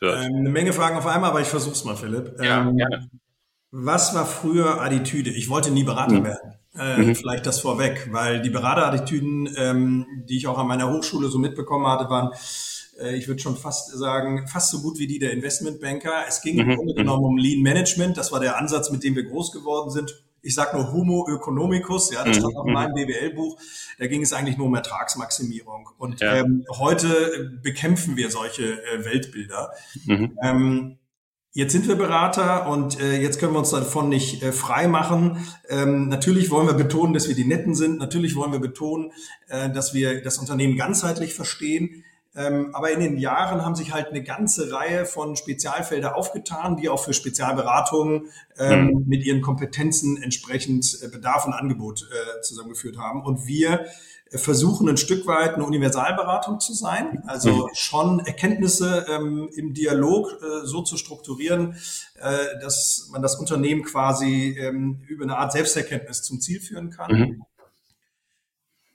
wird? 0.00 0.24
Ähm, 0.24 0.36
eine 0.36 0.50
Menge 0.50 0.72
Fragen 0.72 0.96
auf 0.96 1.06
einmal, 1.06 1.30
aber 1.30 1.40
ich 1.40 1.48
versuch's 1.48 1.84
mal, 1.84 1.96
Philipp. 1.96 2.40
Ja, 2.40 2.62
ähm, 2.62 2.76
gerne. 2.76 3.10
Was 3.76 4.14
war 4.14 4.24
früher 4.24 4.80
Attitüde? 4.80 5.30
Ich 5.30 5.48
wollte 5.48 5.72
nie 5.72 5.82
Berater 5.82 6.20
mhm. 6.20 6.24
werden. 6.24 6.54
Äh, 6.78 6.98
mhm. 6.98 7.16
Vielleicht 7.16 7.44
das 7.44 7.58
vorweg, 7.58 8.08
weil 8.12 8.40
die 8.40 8.50
Beraterattitüden, 8.50 9.52
ähm, 9.56 10.06
die 10.28 10.36
ich 10.36 10.46
auch 10.46 10.58
an 10.58 10.68
meiner 10.68 10.92
Hochschule 10.92 11.28
so 11.28 11.40
mitbekommen 11.40 11.88
hatte, 11.88 12.08
waren, 12.08 12.30
äh, 13.00 13.16
ich 13.16 13.26
würde 13.26 13.42
schon 13.42 13.56
fast 13.56 13.90
sagen, 13.90 14.46
fast 14.46 14.70
so 14.70 14.80
gut 14.80 15.00
wie 15.00 15.08
die 15.08 15.18
der 15.18 15.32
Investmentbanker. 15.32 16.24
Es 16.28 16.40
ging 16.40 16.54
mhm. 16.54 16.70
im 16.70 16.76
Grunde 16.76 16.92
mhm. 16.92 16.98
genommen 16.98 17.24
um 17.24 17.36
Lean 17.36 17.62
Management. 17.62 18.16
Das 18.16 18.30
war 18.30 18.38
der 18.38 18.58
Ansatz, 18.58 18.92
mit 18.92 19.02
dem 19.02 19.16
wir 19.16 19.24
groß 19.24 19.50
geworden 19.50 19.90
sind. 19.90 20.22
Ich 20.40 20.54
sage 20.54 20.76
nur 20.76 20.92
Homo 20.92 21.26
economicus, 21.34 22.12
ja, 22.12 22.22
das 22.22 22.36
mhm. 22.36 22.42
stand 22.42 22.56
auch 22.56 22.66
in 22.66 22.68
mhm. 22.68 22.74
meinem 22.74 22.94
BWL-Buch. 22.94 23.58
Da 23.98 24.06
ging 24.06 24.22
es 24.22 24.32
eigentlich 24.32 24.56
nur 24.56 24.68
um 24.68 24.74
Ertragsmaximierung. 24.76 25.88
Und 25.98 26.20
ja. 26.20 26.36
ähm, 26.36 26.64
heute 26.78 27.58
bekämpfen 27.60 28.16
wir 28.16 28.30
solche 28.30 28.84
äh, 28.84 29.04
Weltbilder. 29.04 29.72
Mhm. 30.06 30.38
Ähm, 30.40 30.98
Jetzt 31.56 31.70
sind 31.70 31.86
wir 31.86 31.94
Berater 31.94 32.68
und 32.68 33.00
äh, 33.00 33.22
jetzt 33.22 33.38
können 33.38 33.52
wir 33.52 33.60
uns 33.60 33.70
davon 33.70 34.08
nicht 34.08 34.42
äh, 34.42 34.50
frei 34.50 34.88
machen. 34.88 35.38
Ähm, 35.68 36.08
natürlich 36.08 36.50
wollen 36.50 36.66
wir 36.66 36.74
betonen, 36.74 37.14
dass 37.14 37.28
wir 37.28 37.36
die 37.36 37.44
Netten 37.44 37.76
sind. 37.76 38.00
Natürlich 38.00 38.34
wollen 38.34 38.50
wir 38.50 38.58
betonen, 38.58 39.12
äh, 39.46 39.70
dass 39.70 39.94
wir 39.94 40.20
das 40.20 40.38
Unternehmen 40.38 40.76
ganzheitlich 40.76 41.32
verstehen. 41.32 42.02
Ähm, 42.34 42.74
aber 42.74 42.90
in 42.90 42.98
den 42.98 43.16
Jahren 43.18 43.64
haben 43.64 43.76
sich 43.76 43.94
halt 43.94 44.08
eine 44.08 44.24
ganze 44.24 44.72
Reihe 44.72 45.06
von 45.06 45.36
Spezialfelder 45.36 46.16
aufgetan, 46.16 46.76
die 46.76 46.88
auch 46.88 47.04
für 47.04 47.12
Spezialberatungen 47.12 48.30
ähm, 48.58 48.86
mhm. 48.86 49.04
mit 49.06 49.24
ihren 49.24 49.40
Kompetenzen 49.40 50.20
entsprechend 50.20 50.98
äh, 51.04 51.08
Bedarf 51.08 51.46
und 51.46 51.52
Angebot 51.52 52.02
äh, 52.02 52.40
zusammengeführt 52.40 52.98
haben. 52.98 53.22
Und 53.22 53.46
wir 53.46 53.86
versuchen 54.38 54.88
ein 54.88 54.96
Stück 54.96 55.26
weit 55.26 55.54
eine 55.54 55.64
Universalberatung 55.64 56.60
zu 56.60 56.72
sein, 56.72 57.22
also 57.26 57.50
mhm. 57.50 57.70
schon 57.74 58.20
Erkenntnisse 58.20 59.06
ähm, 59.08 59.48
im 59.54 59.74
Dialog 59.74 60.32
äh, 60.32 60.66
so 60.66 60.82
zu 60.82 60.96
strukturieren, 60.96 61.76
äh, 62.20 62.60
dass 62.60 63.08
man 63.12 63.22
das 63.22 63.36
Unternehmen 63.36 63.82
quasi 63.82 64.56
ähm, 64.58 65.02
über 65.08 65.24
eine 65.24 65.38
Art 65.38 65.52
Selbsterkenntnis 65.52 66.22
zum 66.22 66.40
Ziel 66.40 66.60
führen 66.60 66.90
kann. 66.90 67.12
Mhm. 67.12 67.42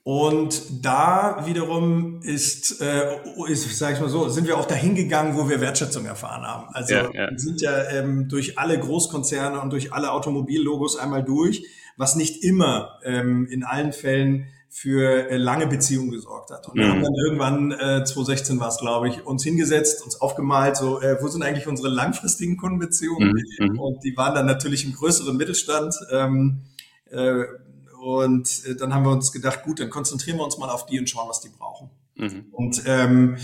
Und 0.02 0.84
da 0.84 1.42
wiederum 1.44 2.22
ist, 2.22 2.80
äh, 2.80 3.18
ist 3.48 3.78
sage 3.78 3.94
ich 3.94 4.00
mal 4.00 4.08
so, 4.08 4.28
sind 4.28 4.46
wir 4.46 4.56
auch 4.58 4.64
dahin 4.64 4.94
gegangen, 4.94 5.36
wo 5.36 5.48
wir 5.48 5.60
Wertschätzung 5.60 6.06
erfahren 6.06 6.42
haben. 6.42 6.68
Also 6.72 6.94
ja, 6.94 7.10
ja. 7.12 7.28
sind 7.36 7.60
ja 7.60 7.90
ähm, 7.90 8.28
durch 8.28 8.58
alle 8.58 8.78
Großkonzerne 8.78 9.60
und 9.60 9.70
durch 9.70 9.92
alle 9.92 10.12
Automobillogos 10.12 10.96
einmal 10.96 11.22
durch, 11.22 11.64
was 11.98 12.16
nicht 12.16 12.42
immer 12.42 12.98
ähm, 13.04 13.46
in 13.50 13.62
allen 13.62 13.92
Fällen 13.92 14.48
für 14.72 15.28
äh, 15.28 15.36
lange 15.36 15.66
Beziehungen 15.66 16.12
gesorgt 16.12 16.50
hat. 16.50 16.68
Und 16.68 16.76
wir 16.76 16.88
haben 16.88 17.00
mhm. 17.00 17.04
dann 17.04 17.14
irgendwann, 17.26 17.72
äh, 17.72 18.04
2016 18.04 18.60
war 18.60 18.68
es, 18.68 18.78
glaube 18.78 19.08
ich, 19.08 19.26
uns 19.26 19.42
hingesetzt, 19.42 20.04
uns 20.04 20.20
aufgemalt, 20.20 20.76
so, 20.76 21.00
äh, 21.00 21.20
wo 21.20 21.26
sind 21.26 21.42
eigentlich 21.42 21.66
unsere 21.66 21.88
langfristigen 21.88 22.56
Kundenbeziehungen? 22.56 23.32
Mhm. 23.58 23.66
mhm. 23.72 23.80
Und 23.80 24.04
die 24.04 24.16
waren 24.16 24.34
dann 24.34 24.46
natürlich 24.46 24.84
im 24.86 24.94
größeren 24.94 25.36
Mittelstand. 25.36 25.94
Ähm, 26.12 26.62
äh, 27.10 27.44
und 28.00 28.64
äh, 28.64 28.76
dann 28.76 28.94
haben 28.94 29.04
wir 29.04 29.10
uns 29.10 29.32
gedacht, 29.32 29.64
gut, 29.64 29.80
dann 29.80 29.90
konzentrieren 29.90 30.38
wir 30.38 30.44
uns 30.44 30.56
mal 30.56 30.70
auf 30.70 30.86
die 30.86 31.00
und 31.00 31.10
schauen, 31.10 31.28
was 31.28 31.40
die 31.40 31.48
brauchen. 31.48 31.90
Mhm. 32.14 32.46
Und 32.52 32.82
ähm, 32.86 33.36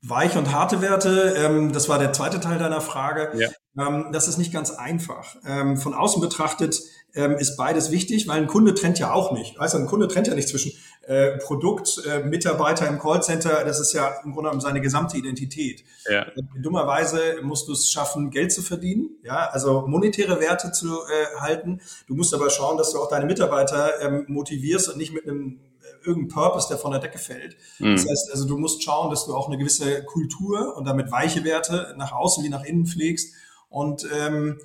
Weiche 0.00 0.38
und 0.38 0.52
harte 0.52 0.80
Werte, 0.80 1.34
ähm, 1.36 1.72
das 1.72 1.88
war 1.88 1.98
der 1.98 2.12
zweite 2.12 2.38
Teil 2.38 2.58
deiner 2.58 2.80
Frage. 2.80 3.32
Ja. 3.36 3.48
Ähm, 3.76 4.10
das 4.12 4.28
ist 4.28 4.38
nicht 4.38 4.52
ganz 4.52 4.70
einfach. 4.70 5.36
Ähm, 5.44 5.76
von 5.76 5.92
außen 5.92 6.20
betrachtet 6.20 6.80
ähm, 7.14 7.32
ist 7.32 7.56
beides 7.56 7.90
wichtig, 7.90 8.28
weil 8.28 8.40
ein 8.40 8.46
Kunde 8.46 8.74
trennt 8.74 8.98
ja 9.00 9.12
auch 9.12 9.32
nicht. 9.32 9.58
Weißt 9.58 9.74
du, 9.74 9.78
ein 9.78 9.86
Kunde 9.86 10.06
trennt 10.06 10.28
ja 10.28 10.34
nicht 10.34 10.48
zwischen 10.48 10.72
äh, 11.02 11.38
Produkt, 11.38 12.00
äh, 12.06 12.22
Mitarbeiter 12.22 12.86
im 12.86 12.98
Callcenter, 12.98 13.64
das 13.64 13.80
ist 13.80 13.92
ja 13.92 14.08
im 14.24 14.32
Grunde 14.32 14.50
genommen 14.50 14.60
seine 14.60 14.80
gesamte 14.80 15.16
Identität. 15.16 15.82
Ja. 16.08 16.22
Äh, 16.22 16.42
dummerweise 16.62 17.38
musst 17.42 17.66
du 17.66 17.72
es 17.72 17.90
schaffen, 17.90 18.30
Geld 18.30 18.52
zu 18.52 18.62
verdienen, 18.62 19.10
ja, 19.24 19.48
also 19.50 19.86
monetäre 19.88 20.38
Werte 20.38 20.70
zu 20.70 20.86
äh, 20.86 21.40
halten. 21.40 21.80
Du 22.06 22.14
musst 22.14 22.34
aber 22.34 22.50
schauen, 22.50 22.78
dass 22.78 22.92
du 22.92 22.98
auch 22.98 23.08
deine 23.08 23.26
Mitarbeiter 23.26 24.00
ähm, 24.00 24.26
motivierst 24.28 24.90
und 24.90 24.98
nicht 24.98 25.12
mit 25.12 25.26
einem 25.26 25.58
irgendein 26.04 26.28
Purpose, 26.28 26.68
der 26.68 26.78
von 26.78 26.90
der 26.92 27.00
Decke 27.00 27.18
fällt. 27.18 27.56
Mhm. 27.78 27.96
Das 27.96 28.08
heißt, 28.08 28.30
also 28.32 28.46
du 28.46 28.58
musst 28.58 28.82
schauen, 28.82 29.10
dass 29.10 29.26
du 29.26 29.34
auch 29.34 29.48
eine 29.48 29.58
gewisse 29.58 30.04
Kultur 30.04 30.76
und 30.76 30.86
damit 30.86 31.10
weiche 31.10 31.44
Werte 31.44 31.94
nach 31.96 32.12
außen 32.12 32.44
wie 32.44 32.48
nach 32.48 32.64
innen 32.64 32.86
pflegst. 32.86 33.34
Und 33.68 34.06
ähm, 34.16 34.58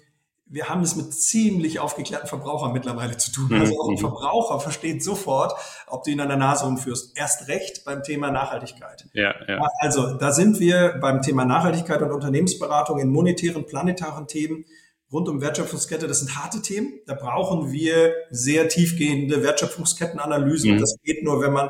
wir 0.45 0.69
haben 0.69 0.81
es 0.81 0.95
mit 0.95 1.13
ziemlich 1.13 1.79
aufgeklärten 1.79 2.27
Verbrauchern 2.27 2.73
mittlerweile 2.73 3.17
zu 3.17 3.31
tun. 3.31 3.53
Also 3.59 3.73
auch 3.79 3.87
ein 3.89 3.95
mhm. 3.95 3.99
Verbraucher 3.99 4.59
versteht 4.59 5.03
sofort, 5.03 5.53
ob 5.87 6.03
du 6.03 6.11
ihn 6.11 6.19
an 6.19 6.27
der 6.27 6.37
Nase 6.37 6.65
rumführst. 6.65 7.17
Erst 7.17 7.47
recht 7.47 7.83
beim 7.85 8.03
Thema 8.03 8.29
Nachhaltigkeit. 8.29 9.07
Ja, 9.13 9.33
ja. 9.47 9.65
Also 9.79 10.13
da 10.13 10.31
sind 10.31 10.59
wir 10.59 10.99
beim 11.01 11.21
Thema 11.21 11.43
Nachhaltigkeit 11.45 12.01
und 12.01 12.11
Unternehmensberatung 12.11 12.99
in 12.99 13.09
monetären, 13.09 13.65
planetaren 13.65 14.27
Themen 14.27 14.65
rund 15.13 15.29
um 15.29 15.41
Wertschöpfungskette, 15.41 16.07
das 16.07 16.19
sind 16.19 16.35
harte 16.35 16.61
Themen. 16.61 16.99
Da 17.05 17.13
brauchen 17.13 17.71
wir 17.71 18.13
sehr 18.31 18.67
tiefgehende 18.67 19.43
Wertschöpfungskettenanalysen. 19.43 20.73
Mhm. 20.73 20.79
Das 20.79 20.97
geht 21.03 21.23
nur, 21.23 21.39
wenn 21.39 21.53
man, 21.53 21.69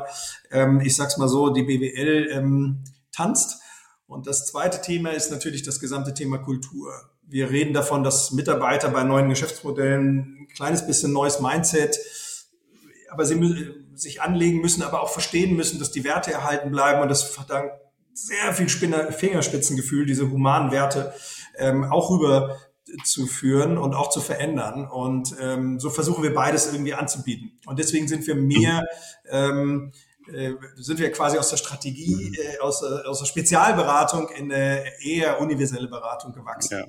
ähm, 0.50 0.80
ich 0.80 0.96
sag's 0.96 1.18
mal 1.18 1.28
so, 1.28 1.50
die 1.50 1.62
BWL 1.62 2.30
ähm, 2.32 2.84
tanzt. 3.12 3.60
Und 4.06 4.26
das 4.26 4.46
zweite 4.46 4.80
Thema 4.80 5.10
ist 5.10 5.30
natürlich 5.30 5.62
das 5.62 5.78
gesamte 5.78 6.14
Thema 6.14 6.38
Kultur. 6.38 6.90
Wir 7.22 7.50
reden 7.50 7.74
davon, 7.74 8.02
dass 8.02 8.32
Mitarbeiter 8.32 8.88
bei 8.88 9.04
neuen 9.04 9.28
Geschäftsmodellen 9.28 10.38
ein 10.40 10.48
kleines 10.48 10.86
bisschen 10.86 11.12
neues 11.12 11.40
Mindset, 11.40 11.98
aber 13.10 13.24
sie 13.26 13.34
müssen 13.34 13.92
sich 13.94 14.22
anlegen 14.22 14.60
müssen, 14.60 14.82
aber 14.82 15.02
auch 15.02 15.10
verstehen 15.10 15.54
müssen, 15.54 15.78
dass 15.78 15.90
die 15.90 16.04
Werte 16.04 16.32
erhalten 16.32 16.70
bleiben 16.70 17.00
und 17.00 17.08
das 17.08 17.22
verdankt 17.22 17.74
sehr 18.14 18.54
viel 18.54 18.68
Fingerspitzengefühl, 18.68 20.06
diese 20.06 20.30
humanen 20.30 20.70
Werte 20.70 21.12
ähm, 21.56 21.84
auch 21.84 22.10
rüber 22.10 22.56
zu 23.04 23.26
führen 23.26 23.78
und 23.78 23.94
auch 23.94 24.10
zu 24.10 24.20
verändern. 24.20 24.88
Und 24.88 25.34
ähm, 25.40 25.80
so 25.80 25.90
versuchen 25.90 26.22
wir 26.22 26.34
beides 26.34 26.72
irgendwie 26.72 26.94
anzubieten. 26.94 27.58
Und 27.66 27.78
deswegen 27.78 28.08
sind 28.08 28.26
wir 28.26 28.34
mehr, 28.34 28.86
ähm, 29.30 29.92
äh, 30.32 30.52
sind 30.76 30.98
wir 30.98 31.10
quasi 31.12 31.38
aus 31.38 31.50
der 31.50 31.56
Strategie, 31.56 32.36
äh, 32.36 32.58
aus, 32.60 32.82
aus 32.82 33.20
der 33.20 33.26
Spezialberatung 33.26 34.28
in 34.30 34.52
eine 34.52 34.84
eher 35.02 35.40
universelle 35.40 35.88
Beratung 35.88 36.32
gewachsen. 36.32 36.78
Ja. 36.78 36.84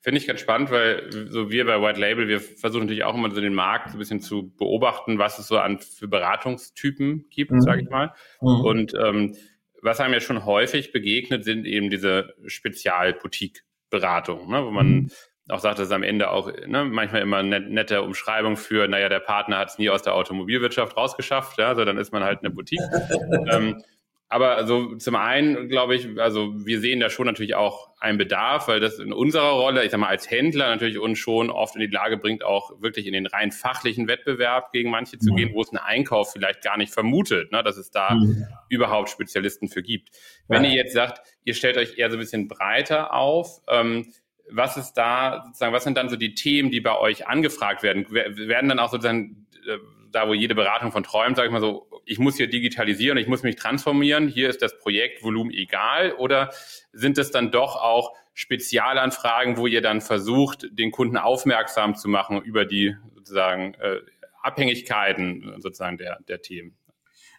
Finde 0.00 0.18
ich 0.18 0.26
ganz 0.26 0.40
spannend, 0.40 0.70
weil 0.70 1.10
so 1.30 1.50
wir 1.50 1.66
bei 1.66 1.80
White 1.80 2.00
Label, 2.00 2.28
wir 2.28 2.40
versuchen 2.40 2.84
natürlich 2.84 3.04
auch 3.04 3.14
immer 3.14 3.30
so 3.30 3.40
den 3.40 3.54
Markt 3.54 3.90
so 3.90 3.96
ein 3.96 3.98
bisschen 3.98 4.20
zu 4.20 4.50
beobachten, 4.56 5.18
was 5.18 5.38
es 5.38 5.46
so 5.46 5.58
an 5.58 5.78
für 5.78 6.08
Beratungstypen 6.08 7.26
gibt, 7.30 7.52
mhm. 7.52 7.60
sage 7.60 7.82
ich 7.82 7.90
mal. 7.90 8.14
Mhm. 8.40 8.48
Und 8.48 8.94
ähm, 8.94 9.36
was 9.82 10.00
einem 10.00 10.14
ja 10.14 10.20
schon 10.20 10.44
häufig 10.44 10.92
begegnet, 10.92 11.44
sind 11.44 11.64
eben 11.64 11.90
diese 11.90 12.34
Spezialboutique-Beratungen, 12.46 14.48
ne, 14.48 14.64
wo 14.64 14.70
man 14.70 14.88
mhm 14.88 15.10
auch 15.48 15.60
sagt, 15.60 15.78
dass 15.78 15.90
am 15.90 16.02
Ende 16.02 16.30
auch 16.30 16.52
ne, 16.66 16.84
manchmal 16.84 17.22
immer 17.22 17.42
net, 17.42 17.70
nette 17.70 18.02
Umschreibung 18.02 18.56
für, 18.56 18.86
naja, 18.88 19.08
der 19.08 19.20
Partner 19.20 19.58
hat 19.58 19.70
es 19.70 19.78
nie 19.78 19.90
aus 19.90 20.02
der 20.02 20.14
Automobilwirtschaft 20.14 20.96
rausgeschafft, 20.96 21.58
ja, 21.58 21.74
so 21.74 21.84
dann 21.84 21.98
ist 21.98 22.12
man 22.12 22.24
halt 22.24 22.40
eine 22.40 22.50
Boutique. 22.50 22.80
ähm, 23.50 23.82
aber 24.30 24.56
also 24.56 24.96
zum 24.96 25.16
einen 25.16 25.68
glaube 25.68 25.94
ich, 25.96 26.06
also 26.20 26.52
wir 26.54 26.80
sehen 26.80 27.00
da 27.00 27.08
schon 27.08 27.26
natürlich 27.26 27.54
auch 27.54 27.88
einen 27.98 28.18
Bedarf, 28.18 28.68
weil 28.68 28.78
das 28.78 28.98
in 28.98 29.12
unserer 29.12 29.52
Rolle, 29.52 29.84
ich 29.84 29.90
sag 29.90 30.00
mal 30.00 30.08
als 30.08 30.30
Händler 30.30 30.68
natürlich 30.68 30.98
uns 30.98 31.18
schon 31.18 31.48
oft 31.48 31.74
in 31.76 31.80
die 31.80 31.86
Lage 31.86 32.18
bringt, 32.18 32.44
auch 32.44 32.82
wirklich 32.82 33.06
in 33.06 33.14
den 33.14 33.26
rein 33.26 33.52
fachlichen 33.52 34.06
Wettbewerb 34.06 34.70
gegen 34.72 34.90
manche 34.90 35.18
zu 35.18 35.32
mhm. 35.32 35.36
gehen, 35.36 35.54
wo 35.54 35.62
es 35.62 35.72
ein 35.72 35.78
Einkauf 35.78 36.30
vielleicht 36.30 36.62
gar 36.62 36.76
nicht 36.76 36.92
vermutet, 36.92 37.52
ne, 37.52 37.62
dass 37.62 37.78
es 37.78 37.90
da 37.90 38.14
mhm. 38.14 38.46
überhaupt 38.68 39.08
Spezialisten 39.08 39.68
für 39.68 39.82
gibt. 39.82 40.10
Wenn 40.46 40.62
ja. 40.62 40.70
ihr 40.70 40.76
jetzt 40.76 40.92
sagt, 40.92 41.26
ihr 41.44 41.54
stellt 41.54 41.78
euch 41.78 41.96
eher 41.96 42.10
so 42.10 42.18
ein 42.18 42.20
bisschen 42.20 42.48
breiter 42.48 43.14
auf, 43.14 43.62
ähm, 43.66 44.12
was 44.50 44.76
ist 44.76 44.94
da 44.94 45.42
sozusagen, 45.46 45.72
was 45.72 45.84
sind 45.84 45.96
dann 45.96 46.08
so 46.08 46.16
die 46.16 46.34
Themen, 46.34 46.70
die 46.70 46.80
bei 46.80 46.96
euch 46.96 47.26
angefragt 47.26 47.82
werden? 47.82 48.06
Werden 48.10 48.68
dann 48.68 48.78
auch 48.78 48.90
sozusagen 48.90 49.46
äh, 49.66 49.78
da, 50.12 50.28
wo 50.28 50.34
jede 50.34 50.54
Beratung 50.54 50.92
von 50.92 51.02
träumt, 51.02 51.36
sage 51.36 51.48
ich 51.48 51.52
mal 51.52 51.60
so, 51.60 51.86
ich 52.04 52.18
muss 52.18 52.36
hier 52.36 52.48
digitalisieren, 52.48 53.18
ich 53.18 53.26
muss 53.26 53.42
mich 53.42 53.56
transformieren, 53.56 54.28
hier 54.28 54.48
ist 54.48 54.62
das 54.62 54.78
Projektvolumen 54.78 55.52
egal 55.52 56.12
oder 56.12 56.50
sind 56.92 57.18
es 57.18 57.30
dann 57.30 57.50
doch 57.50 57.76
auch 57.76 58.14
Spezialanfragen, 58.32 59.56
wo 59.56 59.66
ihr 59.66 59.82
dann 59.82 60.00
versucht, 60.00 60.68
den 60.70 60.90
Kunden 60.90 61.16
aufmerksam 61.16 61.94
zu 61.94 62.08
machen 62.08 62.40
über 62.40 62.64
die 62.64 62.96
sozusagen 63.14 63.74
äh, 63.74 64.00
Abhängigkeiten 64.42 65.56
sozusagen 65.58 65.98
der, 65.98 66.20
der 66.28 66.40
Themen? 66.40 66.76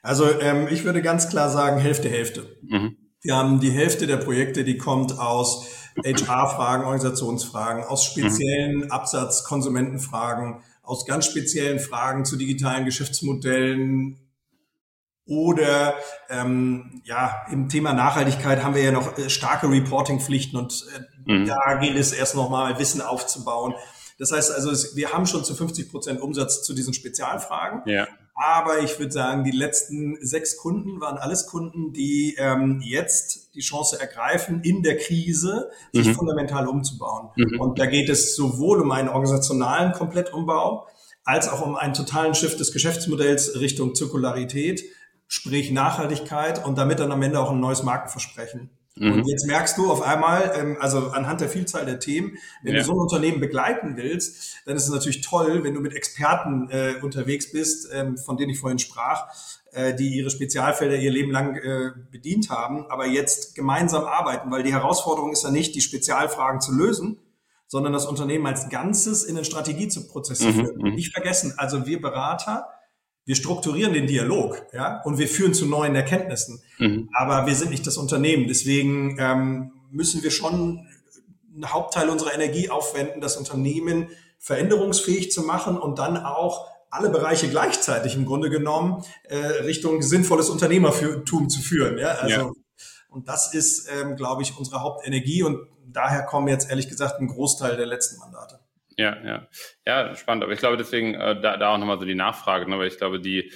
Also 0.01 0.39
ähm, 0.39 0.67
ich 0.69 0.83
würde 0.83 1.01
ganz 1.01 1.29
klar 1.29 1.49
sagen, 1.49 1.79
Hälfte, 1.79 2.09
Hälfte. 2.09 2.57
Mhm. 2.61 2.97
Wir 3.21 3.35
haben 3.35 3.59
die 3.59 3.71
Hälfte 3.71 4.07
der 4.07 4.17
Projekte, 4.17 4.63
die 4.63 4.77
kommt 4.77 5.19
aus 5.19 5.67
HR-Fragen, 6.03 6.83
Organisationsfragen, 6.83 7.83
aus 7.83 8.05
speziellen 8.05 8.85
mhm. 8.85 8.91
Absatz, 8.91 9.43
Konsumentenfragen, 9.43 10.61
aus 10.83 11.05
ganz 11.05 11.25
speziellen 11.25 11.79
Fragen 11.79 12.25
zu 12.25 12.37
digitalen 12.37 12.85
Geschäftsmodellen, 12.85 14.29
oder 15.29 15.93
ähm, 16.29 17.03
ja, 17.05 17.45
im 17.51 17.69
Thema 17.69 17.93
Nachhaltigkeit 17.93 18.63
haben 18.63 18.73
wir 18.73 18.81
ja 18.81 18.91
noch 18.91 19.15
äh, 19.19 19.29
starke 19.29 19.69
Reporting-Pflichten 19.69 20.57
und 20.57 20.87
äh, 21.27 21.31
mhm. 21.31 21.45
da 21.45 21.75
gilt 21.75 21.97
es 21.97 22.11
erst 22.13 22.33
nochmal 22.33 22.79
Wissen 22.79 22.99
aufzubauen. 22.99 23.75
Das 24.17 24.31
heißt 24.31 24.51
also, 24.51 24.71
es, 24.71 24.95
wir 24.95 25.13
haben 25.13 25.27
schon 25.27 25.43
zu 25.43 25.53
50 25.53 25.91
Prozent 25.91 26.19
Umsatz 26.19 26.63
zu 26.63 26.73
diesen 26.73 26.95
Spezialfragen. 26.95 27.83
Ja. 27.85 28.07
Aber 28.41 28.79
ich 28.79 28.97
würde 28.97 29.11
sagen, 29.11 29.43
die 29.43 29.51
letzten 29.51 30.17
sechs 30.21 30.55
Kunden 30.55 31.01
waren 31.01 31.17
alles 31.17 31.45
Kunden, 31.47 31.91
die 31.91 32.35
ähm, 32.37 32.79
jetzt 32.81 33.53
die 33.53 33.59
Chance 33.59 33.99
ergreifen, 33.99 34.61
in 34.63 34.81
der 34.81 34.95
Krise 34.95 35.69
sich 35.91 36.07
mhm. 36.07 36.13
fundamental 36.15 36.65
umzubauen. 36.69 37.31
Mhm. 37.35 37.59
Und 37.59 37.79
da 37.79 37.85
geht 37.85 38.07
es 38.07 38.37
sowohl 38.37 38.79
um 38.79 38.91
einen 38.91 39.09
organisationalen 39.09 39.91
Komplettumbau, 39.91 40.87
als 41.25 41.49
auch 41.49 41.65
um 41.65 41.75
einen 41.75 41.93
totalen 41.93 42.33
Shift 42.33 42.61
des 42.61 42.71
Geschäftsmodells 42.71 43.59
Richtung 43.59 43.93
Zirkularität, 43.93 44.85
sprich 45.27 45.71
Nachhaltigkeit 45.71 46.65
und 46.65 46.77
damit 46.77 46.99
dann 46.99 47.11
am 47.11 47.21
Ende 47.21 47.41
auch 47.41 47.51
ein 47.51 47.59
neues 47.59 47.83
Markenversprechen. 47.83 48.69
Mhm. 48.99 49.13
Und 49.13 49.27
jetzt 49.27 49.47
merkst 49.47 49.77
du 49.77 49.89
auf 49.89 50.01
einmal, 50.01 50.51
ähm, 50.55 50.77
also 50.79 51.09
anhand 51.11 51.41
der 51.41 51.49
Vielzahl 51.49 51.85
der 51.85 51.99
Themen, 51.99 52.37
wenn 52.63 52.73
ja. 52.73 52.79
du 52.79 52.85
so 52.85 52.91
ein 52.93 52.99
Unternehmen 52.99 53.39
begleiten 53.39 53.95
willst, 53.95 54.57
dann 54.65 54.75
ist 54.75 54.83
es 54.83 54.89
natürlich 54.89 55.21
toll, 55.21 55.63
wenn 55.63 55.73
du 55.73 55.79
mit 55.79 55.93
Experten 55.93 56.69
äh, 56.69 56.95
unterwegs 57.01 57.51
bist, 57.51 57.89
ähm, 57.93 58.17
von 58.17 58.35
denen 58.35 58.51
ich 58.51 58.59
vorhin 58.59 58.77
sprach, 58.77 59.29
äh, 59.71 59.95
die 59.95 60.09
ihre 60.09 60.29
Spezialfelder 60.29 60.97
ihr 60.97 61.11
Leben 61.11 61.31
lang 61.31 61.55
äh, 61.55 61.91
bedient 62.11 62.49
haben, 62.49 62.85
aber 62.89 63.07
jetzt 63.07 63.55
gemeinsam 63.55 64.03
arbeiten, 64.03 64.51
weil 64.51 64.63
die 64.63 64.73
Herausforderung 64.73 65.31
ist 65.31 65.43
ja 65.43 65.51
nicht, 65.51 65.75
die 65.75 65.81
Spezialfragen 65.81 66.59
zu 66.59 66.73
lösen, 66.73 67.19
sondern 67.67 67.93
das 67.93 68.05
Unternehmen 68.05 68.47
als 68.47 68.67
Ganzes 68.69 69.23
in 69.23 69.35
den 69.35 69.45
Strategieprozess 69.45 70.39
zu 70.39 70.47
mhm, 70.47 70.53
führen. 70.53 70.77
Mhm. 70.77 70.95
Nicht 70.95 71.13
vergessen, 71.13 71.53
also 71.57 71.85
wir 71.85 72.01
Berater, 72.01 72.67
wir 73.29 73.35
strukturieren 73.35 73.93
den 73.93 74.07
Dialog, 74.07 74.65
ja, 74.73 75.03
und 75.03 75.19
wir 75.19 75.27
führen 75.27 75.53
zu 75.53 75.67
neuen 75.67 75.93
Erkenntnissen. 75.93 76.63
Mhm. 76.79 77.11
Aber 77.13 77.45
wir 77.45 77.53
sind 77.53 77.69
nicht 77.69 77.85
das 77.85 77.95
Unternehmen. 77.95 78.47
Deswegen 78.47 79.17
ähm, 79.19 79.71
müssen 79.91 80.23
wir 80.23 80.31
schon 80.31 80.87
einen 81.53 81.71
Hauptteil 81.71 82.09
unserer 82.09 82.33
Energie 82.33 82.71
aufwenden, 82.71 83.21
das 83.21 83.37
Unternehmen 83.37 84.09
veränderungsfähig 84.39 85.31
zu 85.31 85.43
machen 85.43 85.77
und 85.77 85.99
dann 85.99 86.17
auch 86.17 86.65
alle 86.89 87.11
Bereiche 87.11 87.49
gleichzeitig 87.49 88.15
im 88.15 88.25
Grunde 88.25 88.49
genommen 88.49 89.03
äh, 89.25 89.37
Richtung 89.37 90.01
sinnvolles 90.01 90.49
Unternehmertum 90.49 91.49
zu 91.49 91.61
führen. 91.61 91.99
Ja? 91.99 92.13
Also, 92.13 92.35
ja. 92.35 92.51
Und 93.09 93.29
das 93.29 93.53
ist, 93.53 93.87
ähm, 93.91 94.15
glaube 94.15 94.41
ich, 94.41 94.57
unsere 94.57 94.81
Hauptenergie 94.81 95.43
und 95.43 95.67
daher 95.85 96.23
kommen 96.23 96.47
jetzt 96.47 96.67
ehrlich 96.67 96.89
gesagt 96.89 97.19
ein 97.19 97.27
Großteil 97.27 97.77
der 97.77 97.85
letzten 97.85 98.17
Mandate. 98.17 98.58
Ja, 98.99 99.17
ja. 99.23 99.47
Ja, 99.85 100.15
spannend. 100.15 100.43
Aber 100.43 100.51
ich 100.51 100.59
glaube 100.59 100.75
deswegen, 100.75 101.13
äh, 101.13 101.39
da, 101.39 101.55
da 101.55 101.73
auch 101.73 101.77
nochmal 101.77 101.99
so 101.99 102.05
die 102.05 102.15
Nachfrage, 102.15 102.69
ne? 102.69 102.77
weil 102.77 102.89
ich 102.89 102.97
glaube, 102.97 103.21
die, 103.21 103.49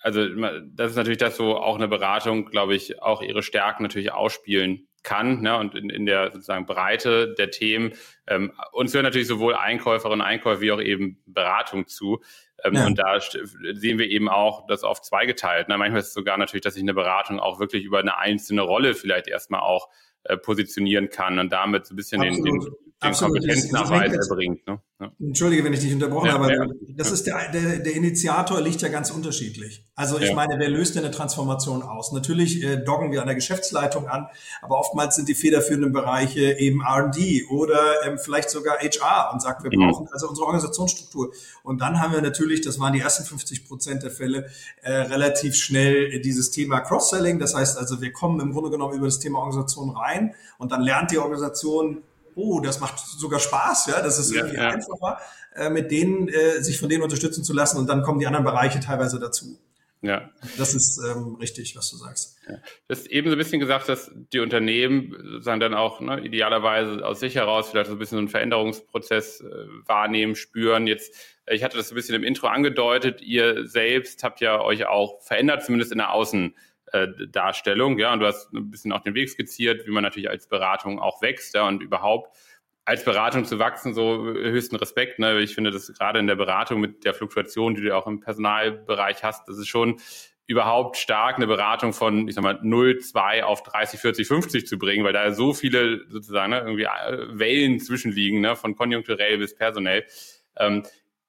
also 0.00 0.26
das 0.74 0.92
ist 0.92 0.96
natürlich 0.96 1.18
das, 1.18 1.38
wo 1.38 1.52
auch 1.52 1.76
eine 1.76 1.86
Beratung, 1.86 2.46
glaube 2.46 2.74
ich, 2.74 3.02
auch 3.02 3.20
ihre 3.20 3.42
Stärken 3.42 3.82
natürlich 3.82 4.12
ausspielen 4.12 4.88
kann 5.02 5.42
ne? 5.42 5.58
und 5.58 5.74
in, 5.74 5.90
in 5.90 6.06
der 6.06 6.32
sozusagen 6.32 6.64
Breite 6.64 7.34
der 7.34 7.50
Themen. 7.50 7.92
Ähm, 8.26 8.54
uns 8.72 8.94
hören 8.94 9.04
natürlich 9.04 9.28
sowohl 9.28 9.54
Einkäuferinnen 9.54 10.22
und 10.22 10.26
Einkäufer 10.26 10.62
wie 10.62 10.72
auch 10.72 10.80
eben 10.80 11.22
Beratung 11.26 11.86
zu. 11.88 12.22
Ähm, 12.64 12.74
ja. 12.74 12.86
Und 12.86 12.98
da 12.98 13.20
sehen 13.20 13.98
wir 13.98 14.08
eben 14.08 14.30
auch 14.30 14.66
das 14.66 14.82
oft 14.82 15.04
zweigeteilt. 15.04 15.68
Ne? 15.68 15.76
Manchmal 15.76 16.00
ist 16.00 16.08
es 16.08 16.14
sogar 16.14 16.38
natürlich, 16.38 16.62
dass 16.62 16.72
sich 16.72 16.82
eine 16.82 16.94
Beratung 16.94 17.38
auch 17.38 17.60
wirklich 17.60 17.84
über 17.84 17.98
eine 17.98 18.16
einzelne 18.16 18.62
Rolle 18.62 18.94
vielleicht 18.94 19.28
erstmal 19.28 19.60
auch 19.60 19.90
äh, 20.24 20.38
positionieren 20.38 21.10
kann 21.10 21.38
und 21.38 21.52
damit 21.52 21.84
so 21.84 21.92
ein 21.92 21.96
bisschen 21.96 22.22
den, 22.22 22.42
den, 22.42 22.66
den 23.06 23.14
Kompetenznachweis 23.14 24.12
erbringt. 24.12 24.66
Ne? 24.66 24.80
Ja. 25.00 25.12
Entschuldige, 25.20 25.62
wenn 25.62 25.74
ich 25.74 25.80
dich 25.80 25.92
unterbrochen 25.92 26.28
ja, 26.28 26.32
habe, 26.34 26.50
ja, 26.50 26.66
das 26.96 27.10
ist 27.12 27.26
der, 27.26 27.50
der, 27.52 27.80
der 27.80 27.94
Initiator 27.94 28.60
liegt 28.62 28.80
ja 28.80 28.88
ganz 28.88 29.10
unterschiedlich. 29.10 29.84
Also 29.94 30.18
ich 30.18 30.34
meine, 30.34 30.58
wer 30.58 30.70
löst 30.70 30.94
denn 30.94 31.04
eine 31.04 31.12
Transformation 31.12 31.82
aus? 31.82 32.12
Natürlich 32.12 32.62
äh, 32.64 32.78
doggen 32.78 33.12
wir 33.12 33.20
an 33.20 33.26
der 33.26 33.34
Geschäftsleitung 33.34 34.08
an, 34.08 34.28
aber 34.62 34.78
oftmals 34.78 35.16
sind 35.16 35.28
die 35.28 35.34
federführenden 35.34 35.92
Bereiche 35.92 36.58
eben 36.58 36.80
R&D 36.80 37.44
oder 37.50 38.06
ähm, 38.06 38.18
vielleicht 38.18 38.48
sogar 38.48 38.78
HR 38.78 39.32
und 39.34 39.42
sagt, 39.42 39.64
wir 39.64 39.70
mhm. 39.70 39.90
brauchen 39.90 40.08
also 40.12 40.28
unsere 40.28 40.46
Organisationsstruktur. 40.46 41.32
Und 41.62 41.82
dann 41.82 42.00
haben 42.00 42.14
wir 42.14 42.22
natürlich, 42.22 42.62
das 42.62 42.80
waren 42.80 42.94
die 42.94 43.00
ersten 43.00 43.24
50 43.24 43.68
Prozent 43.68 44.02
der 44.02 44.10
Fälle, 44.10 44.46
äh, 44.82 44.92
relativ 44.92 45.56
schnell 45.56 46.20
dieses 46.20 46.50
Thema 46.50 46.80
Cross-Selling. 46.80 47.38
Das 47.38 47.54
heißt 47.54 47.76
also, 47.76 48.00
wir 48.00 48.12
kommen 48.12 48.40
im 48.40 48.52
Grunde 48.52 48.70
genommen 48.70 48.94
über 48.94 49.06
das 49.06 49.18
Thema 49.18 49.40
Organisation 49.40 49.90
rein 49.90 50.34
und 50.56 50.72
dann 50.72 50.80
lernt 50.80 51.10
die 51.10 51.18
Organisation 51.18 52.02
oh, 52.36 52.60
das 52.60 52.80
macht 52.80 52.98
sogar 52.98 53.40
Spaß, 53.40 53.86
ja, 53.86 54.02
das 54.02 54.18
ist 54.18 54.32
ja, 54.32 54.42
irgendwie 54.42 54.56
ja. 54.56 54.68
einfacher, 54.68 55.18
äh, 55.54 55.70
mit 55.70 55.90
denen, 55.90 56.28
äh, 56.28 56.62
sich 56.62 56.78
von 56.78 56.88
denen 56.88 57.02
unterstützen 57.02 57.42
zu 57.42 57.52
lassen 57.52 57.78
und 57.78 57.88
dann 57.88 58.02
kommen 58.02 58.20
die 58.20 58.26
anderen 58.26 58.44
Bereiche 58.44 58.78
teilweise 58.78 59.18
dazu. 59.18 59.58
Ja. 60.02 60.30
Das 60.58 60.74
ist 60.74 60.98
ähm, 60.98 61.36
richtig, 61.40 61.74
was 61.74 61.90
du 61.90 61.96
sagst. 61.96 62.38
Ja. 62.48 62.56
Du 62.56 62.94
hast 62.94 63.06
eben 63.06 63.28
so 63.28 63.34
ein 63.34 63.38
bisschen 63.38 63.60
gesagt, 63.60 63.88
dass 63.88 64.10
die 64.32 64.40
Unternehmen 64.40 65.16
sozusagen 65.24 65.58
dann 65.58 65.74
auch 65.74 66.00
ne, 66.00 66.20
idealerweise 66.20 67.04
aus 67.04 67.18
sich 67.18 67.34
heraus 67.34 67.70
vielleicht 67.70 67.88
so 67.88 67.94
ein 67.94 67.98
bisschen 67.98 68.16
so 68.16 68.20
einen 68.20 68.28
Veränderungsprozess 68.28 69.40
äh, 69.40 69.46
wahrnehmen, 69.86 70.36
spüren. 70.36 70.86
Jetzt, 70.86 71.14
ich 71.46 71.64
hatte 71.64 71.78
das 71.78 71.90
ein 71.90 71.94
bisschen 71.94 72.14
im 72.14 72.24
Intro 72.24 72.46
angedeutet, 72.46 73.22
ihr 73.22 73.66
selbst 73.66 74.22
habt 74.22 74.40
ja 74.40 74.60
euch 74.60 74.86
auch 74.86 75.22
verändert, 75.22 75.64
zumindest 75.64 75.92
in 75.92 75.98
der 75.98 76.12
Außen 76.12 76.54
äh, 76.92 77.08
Darstellung, 77.28 77.98
ja, 77.98 78.12
und 78.12 78.20
du 78.20 78.26
hast 78.26 78.52
ein 78.52 78.70
bisschen 78.70 78.92
auch 78.92 79.00
den 79.00 79.14
Weg 79.14 79.28
skizziert, 79.28 79.86
wie 79.86 79.90
man 79.90 80.02
natürlich 80.02 80.30
als 80.30 80.48
Beratung 80.48 80.98
auch 80.98 81.22
wächst, 81.22 81.54
ja, 81.54 81.66
und 81.66 81.82
überhaupt 81.82 82.36
als 82.86 83.04
Beratung 83.04 83.44
zu 83.44 83.58
wachsen, 83.58 83.94
so 83.94 84.24
höchsten 84.24 84.76
Respekt. 84.76 85.18
Ne? 85.18 85.40
Ich 85.40 85.56
finde, 85.56 85.72
das 85.72 85.92
gerade 85.92 86.20
in 86.20 86.28
der 86.28 86.36
Beratung 86.36 86.80
mit 86.80 87.04
der 87.04 87.14
Fluktuation, 87.14 87.74
die 87.74 87.82
du 87.82 87.96
auch 87.96 88.06
im 88.06 88.20
Personalbereich 88.20 89.24
hast, 89.24 89.48
das 89.48 89.58
ist 89.58 89.66
schon 89.66 90.00
überhaupt 90.46 90.96
stark 90.96 91.36
eine 91.36 91.48
Beratung 91.48 91.92
von, 91.92 92.28
ich 92.28 92.36
sag 92.36 92.44
mal, 92.44 92.60
0, 92.62 93.00
2 93.00 93.42
auf 93.42 93.64
30, 93.64 93.98
40, 93.98 94.28
50 94.28 94.66
zu 94.68 94.78
bringen, 94.78 95.04
weil 95.04 95.12
da 95.12 95.32
so 95.32 95.52
viele 95.52 96.08
sozusagen 96.08 96.50
ne, 96.50 96.60
irgendwie 96.60 96.84
äh, 96.84 97.38
Wellen 97.38 97.80
zwischenliegen, 97.80 98.40
ne, 98.40 98.54
von 98.54 98.76
konjunkturell 98.76 99.38
bis 99.38 99.56
personell. 99.56 100.04
Ähm, 100.56 100.84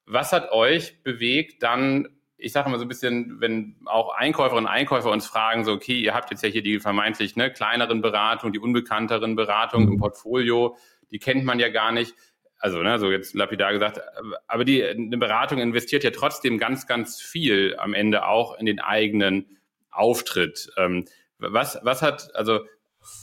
was 0.05 0.31
hat 0.31 0.51
euch 0.51 1.01
bewegt, 1.01 1.63
dann 1.63 2.07
ich 2.37 2.51
sage 2.51 2.69
immer 2.69 2.77
so 2.77 2.85
ein 2.85 2.87
bisschen, 2.87 3.41
wenn 3.41 3.75
auch 3.85 4.13
Einkäuferinnen 4.13 4.65
und 4.65 4.71
Einkäufer 4.71 5.11
uns 5.11 5.25
fragen, 5.25 5.63
so, 5.65 5.73
okay, 5.73 5.99
ihr 5.99 6.13
habt 6.13 6.29
jetzt 6.29 6.43
ja 6.43 6.49
hier 6.49 6.61
die 6.61 6.79
vermeintlich 6.79 7.35
ne, 7.35 7.51
kleineren 7.51 8.01
Beratungen, 8.01 8.53
die 8.53 8.59
unbekannteren 8.59 9.35
Beratungen 9.35 9.87
im 9.87 9.93
mhm. 9.95 9.99
Portfolio, 9.99 10.77
die 11.11 11.19
kennt 11.19 11.43
man 11.45 11.59
ja 11.59 11.69
gar 11.69 11.91
nicht. 11.91 12.13
Also, 12.59 12.81
ne, 12.81 12.99
so 12.99 13.11
jetzt 13.11 13.35
lapidar 13.35 13.71
gesagt, 13.71 14.01
aber 14.47 14.65
die 14.65 14.83
eine 14.83 15.17
Beratung 15.17 15.59
investiert 15.59 16.03
ja 16.03 16.11
trotzdem 16.11 16.57
ganz, 16.57 16.87
ganz 16.87 17.21
viel 17.21 17.75
am 17.77 17.93
Ende 17.93 18.27
auch 18.27 18.57
in 18.57 18.65
den 18.65 18.79
eigenen 18.79 19.57
Auftritt. 19.91 20.69
Ähm, 20.77 21.05
was, 21.39 21.79
was 21.83 22.01
hat, 22.01 22.35
also 22.35 22.61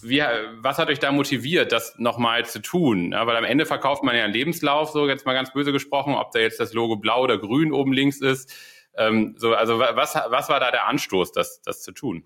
wie, 0.03 0.21
was 0.61 0.79
hat 0.79 0.89
euch 0.89 0.99
da 0.99 1.13
motiviert, 1.13 1.73
das 1.73 1.99
nochmal 1.99 2.47
zu 2.47 2.63
tun? 2.63 3.13
Ja, 3.13 3.27
weil 3.27 3.37
am 3.37 3.45
Ende 3.45 3.67
verkauft 3.67 4.03
man 4.03 4.17
ja 4.17 4.25
einen 4.25 4.33
Lebenslauf, 4.33 4.91
so 4.91 5.09
jetzt 5.09 5.27
mal 5.27 5.35
ganz 5.35 5.53
böse 5.53 5.73
gesprochen, 5.73 6.15
ob 6.15 6.31
da 6.33 6.39
jetzt 6.39 6.61
das 6.61 6.73
Logo 6.73 6.97
blau 6.97 7.23
oder 7.23 7.39
grün 7.39 7.73
oben 7.73 7.93
links 7.93 8.21
ist. 8.21 8.53
Ähm, 8.97 9.35
so, 9.39 9.55
also 9.55 9.79
was, 9.79 10.15
was 10.15 10.49
war 10.49 10.61
da 10.61 10.71
der 10.71 10.87
Anstoß, 10.87 11.33
das, 11.33 11.61
das 11.63 11.83
zu 11.83 11.93
tun? 11.93 12.25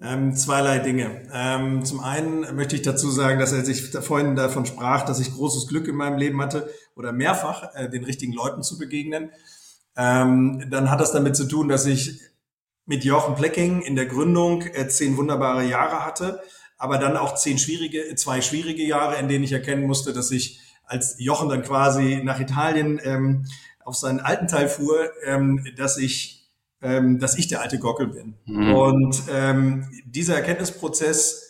Ähm, 0.00 0.34
zweierlei 0.34 0.80
Dinge. 0.80 1.22
Ähm, 1.32 1.84
zum 1.84 2.00
einen 2.00 2.54
möchte 2.54 2.76
ich 2.76 2.82
dazu 2.82 3.10
sagen, 3.10 3.38
dass 3.38 3.52
er 3.52 3.64
sich 3.64 3.82
vorhin 3.82 4.36
davon 4.36 4.66
sprach, 4.66 5.06
dass 5.06 5.20
ich 5.20 5.32
großes 5.32 5.68
Glück 5.68 5.88
in 5.88 5.96
meinem 5.96 6.18
Leben 6.18 6.40
hatte 6.42 6.70
oder 6.94 7.12
mehrfach 7.12 7.74
äh, 7.74 7.88
den 7.88 8.04
richtigen 8.04 8.34
Leuten 8.34 8.62
zu 8.62 8.78
begegnen. 8.78 9.30
Ähm, 9.96 10.66
dann 10.70 10.90
hat 10.90 11.00
das 11.00 11.12
damit 11.12 11.34
zu 11.34 11.48
tun, 11.48 11.68
dass 11.68 11.86
ich 11.86 12.20
mit 12.84 13.04
Jochen 13.04 13.36
Plecking 13.36 13.80
in 13.80 13.96
der 13.96 14.04
Gründung 14.04 14.62
äh, 14.62 14.86
zehn 14.88 15.16
wunderbare 15.16 15.64
Jahre 15.64 16.04
hatte, 16.04 16.42
aber 16.76 16.98
dann 16.98 17.16
auch 17.16 17.34
zehn 17.34 17.58
schwierige, 17.58 18.14
zwei 18.16 18.42
schwierige 18.42 18.84
Jahre, 18.84 19.16
in 19.16 19.28
denen 19.28 19.44
ich 19.44 19.52
erkennen 19.52 19.86
musste, 19.86 20.12
dass 20.12 20.30
ich 20.30 20.60
als 20.84 21.16
Jochen 21.18 21.48
dann 21.48 21.62
quasi 21.62 22.20
nach 22.22 22.38
Italien 22.38 23.00
ähm, 23.02 23.46
auf 23.86 23.96
seinen 23.96 24.20
alten 24.20 24.48
Teil 24.48 24.68
fuhr, 24.68 25.10
ähm, 25.24 25.64
dass 25.76 25.96
ich, 25.96 26.50
ähm, 26.82 27.18
dass 27.18 27.38
ich 27.38 27.46
der 27.46 27.62
alte 27.62 27.78
Gockel 27.78 28.08
bin. 28.08 28.34
Mhm. 28.44 28.74
Und 28.74 29.22
ähm, 29.30 29.88
dieser 30.04 30.34
Erkenntnisprozess, 30.34 31.44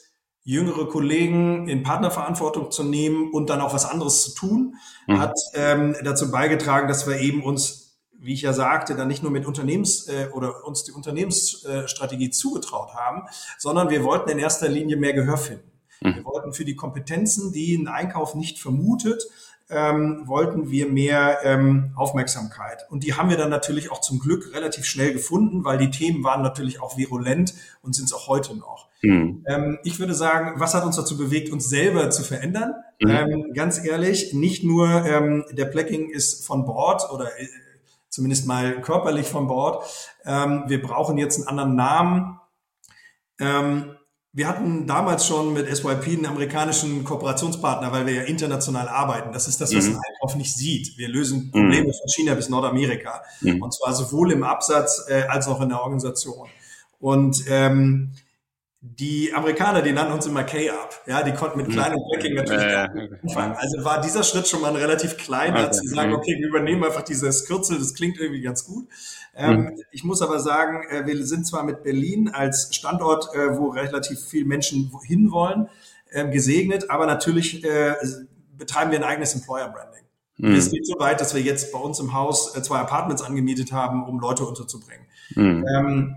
jüngere 0.44 0.86
Kollegen 0.86 1.68
in 1.68 1.82
Partnerverantwortung 1.82 2.70
zu 2.70 2.84
nehmen 2.84 3.32
und 3.32 3.50
dann 3.50 3.60
auch 3.60 3.74
was 3.74 3.84
anderes 3.84 4.22
zu 4.22 4.34
tun, 4.34 4.74
mhm. 5.08 5.18
hat 5.18 5.34
ähm, 5.54 5.96
dazu 6.04 6.30
beigetragen, 6.30 6.86
dass 6.86 7.08
wir 7.08 7.18
eben 7.18 7.42
uns 7.42 7.86
wie 8.18 8.32
ich 8.32 8.42
ja 8.42 8.54
sagte, 8.54 8.96
dann 8.96 9.08
nicht 9.08 9.22
nur 9.22 9.30
mit 9.30 9.46
Unternehmens- 9.46 10.08
äh, 10.08 10.28
oder 10.32 10.64
uns 10.64 10.84
die 10.84 10.92
Unternehmensstrategie 10.92 12.30
zugetraut 12.30 12.94
haben, 12.94 13.24
sondern 13.58 13.90
wir 13.90 14.04
wollten 14.04 14.30
in 14.30 14.38
erster 14.38 14.68
Linie 14.68 14.96
mehr 14.96 15.12
Gehör 15.12 15.36
finden. 15.36 15.70
Mhm. 16.00 16.14
Wir 16.16 16.24
wollten 16.24 16.52
für 16.52 16.64
die 16.64 16.76
Kompetenzen, 16.76 17.52
die 17.52 17.76
ein 17.76 17.88
Einkauf 17.88 18.34
nicht 18.34 18.58
vermutet, 18.58 19.22
ähm, 19.68 20.22
wollten 20.26 20.70
wir 20.70 20.88
mehr 20.88 21.40
ähm, 21.42 21.92
Aufmerksamkeit. 21.96 22.86
Und 22.88 23.02
die 23.02 23.14
haben 23.14 23.30
wir 23.30 23.36
dann 23.36 23.50
natürlich 23.50 23.90
auch 23.90 24.00
zum 24.00 24.20
Glück 24.20 24.54
relativ 24.54 24.84
schnell 24.84 25.12
gefunden, 25.12 25.64
weil 25.64 25.78
die 25.78 25.90
Themen 25.90 26.22
waren 26.22 26.42
natürlich 26.42 26.80
auch 26.80 26.96
virulent 26.96 27.54
und 27.82 27.94
sind 27.94 28.04
es 28.04 28.12
auch 28.12 28.28
heute 28.28 28.56
noch. 28.56 28.88
Mhm. 29.02 29.44
Ähm, 29.48 29.78
ich 29.82 29.98
würde 29.98 30.14
sagen, 30.14 30.60
was 30.60 30.74
hat 30.74 30.84
uns 30.84 30.96
dazu 30.96 31.16
bewegt, 31.16 31.52
uns 31.52 31.68
selber 31.68 32.10
zu 32.10 32.22
verändern? 32.22 32.74
Mhm. 33.00 33.10
Ähm, 33.10 33.52
ganz 33.54 33.84
ehrlich, 33.84 34.32
nicht 34.32 34.62
nur 34.62 34.88
ähm, 35.04 35.44
der 35.50 35.66
Blacking 35.66 36.10
ist 36.10 36.46
von 36.46 36.64
Bord 36.64 37.10
oder 37.10 37.26
äh, 37.38 37.48
zumindest 38.08 38.46
mal 38.46 38.80
körperlich 38.80 39.26
von 39.26 39.48
Bord. 39.48 39.84
Ähm, 40.24 40.64
wir 40.68 40.80
brauchen 40.80 41.18
jetzt 41.18 41.38
einen 41.38 41.48
anderen 41.48 41.74
Namen. 41.74 42.40
Ähm, 43.40 43.95
wir 44.36 44.46
hatten 44.46 44.86
damals 44.86 45.26
schon 45.26 45.54
mit 45.54 45.66
SYP 45.74 46.08
einen 46.08 46.26
amerikanischen 46.26 47.04
Kooperationspartner, 47.04 47.90
weil 47.90 48.04
wir 48.04 48.12
ja 48.12 48.22
international 48.24 48.86
arbeiten. 48.86 49.32
Das 49.32 49.48
ist 49.48 49.62
das, 49.62 49.74
was 49.74 49.86
mhm. 49.86 49.94
ein 49.94 50.00
Einkauf 50.10 50.36
nicht 50.36 50.54
sieht. 50.54 50.98
Wir 50.98 51.08
lösen 51.08 51.50
Probleme 51.50 51.86
mhm. 51.86 51.92
von 51.92 52.08
China 52.14 52.34
bis 52.34 52.50
Nordamerika. 52.50 53.22
Mhm. 53.40 53.62
Und 53.62 53.72
zwar 53.72 53.94
sowohl 53.94 54.32
im 54.32 54.42
Absatz 54.42 55.06
äh, 55.08 55.22
als 55.22 55.48
auch 55.48 55.62
in 55.62 55.70
der 55.70 55.80
Organisation. 55.80 56.48
Und 57.00 57.44
ähm, 57.48 58.12
die 58.94 59.32
Amerikaner, 59.34 59.82
die 59.82 59.92
nannten 59.92 60.12
uns 60.12 60.26
immer 60.26 60.44
K-Up. 60.44 61.02
Ja, 61.06 61.22
die 61.22 61.32
konnten 61.32 61.58
mit 61.58 61.68
mhm. 61.68 61.72
kleinem 61.72 61.98
Backing 62.12 62.34
natürlich 62.34 62.62
äh, 62.62 62.88
anfangen. 63.22 63.56
Also 63.56 63.84
war 63.84 64.00
dieser 64.00 64.22
Schritt 64.22 64.46
schon 64.46 64.60
mal 64.60 64.74
relativ 64.76 65.16
klein, 65.16 65.52
okay. 65.52 65.64
als 65.64 65.80
sie 65.80 65.88
sagen, 65.88 66.10
mhm. 66.10 66.16
okay, 66.16 66.36
wir 66.38 66.48
übernehmen 66.48 66.84
einfach 66.84 67.02
dieses 67.02 67.46
Kürzel, 67.46 67.78
das 67.78 67.94
klingt 67.94 68.18
irgendwie 68.18 68.42
ganz 68.42 68.64
gut. 68.64 68.86
Ähm, 69.34 69.60
mhm. 69.60 69.82
Ich 69.90 70.04
muss 70.04 70.22
aber 70.22 70.38
sagen, 70.38 70.86
äh, 70.88 71.06
wir 71.06 71.26
sind 71.26 71.46
zwar 71.46 71.64
mit 71.64 71.82
Berlin 71.82 72.28
als 72.28 72.74
Standort, 72.74 73.34
äh, 73.34 73.58
wo 73.58 73.68
relativ 73.68 74.20
viele 74.20 74.46
Menschen 74.46 74.92
hinwollen, 75.04 75.68
äh, 76.10 76.28
gesegnet, 76.30 76.90
aber 76.90 77.06
natürlich 77.06 77.64
äh, 77.64 77.94
betreiben 78.56 78.92
wir 78.92 78.98
ein 78.98 79.04
eigenes 79.04 79.34
Employer 79.34 79.68
Branding. 79.68 80.04
Mhm. 80.38 80.54
Es 80.54 80.70
geht 80.70 80.86
so 80.86 80.98
weit, 80.98 81.20
dass 81.20 81.34
wir 81.34 81.42
jetzt 81.42 81.72
bei 81.72 81.78
uns 81.78 81.98
im 81.98 82.14
Haus 82.14 82.52
zwei 82.52 82.78
Apartments 82.78 83.22
angemietet 83.22 83.72
haben, 83.72 84.06
um 84.06 84.20
Leute 84.20 84.44
unterzubringen. 84.44 85.06
Mhm. 85.34 85.64
Ähm, 85.74 86.16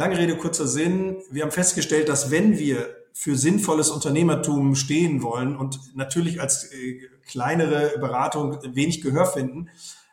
Lange 0.00 0.16
Rede, 0.16 0.34
kurzer 0.34 0.66
Sinn. 0.66 1.18
Wir 1.30 1.42
haben 1.42 1.50
festgestellt, 1.50 2.08
dass 2.08 2.30
wenn 2.30 2.58
wir 2.58 2.88
für 3.12 3.36
sinnvolles 3.36 3.90
Unternehmertum 3.90 4.74
stehen 4.74 5.22
wollen 5.22 5.54
und 5.54 5.94
natürlich 5.94 6.40
als 6.40 6.72
äh, 6.72 7.02
kleinere 7.28 7.98
Beratung 7.98 8.56
wenig 8.74 9.02
Gehör 9.02 9.26
finden, 9.26 9.68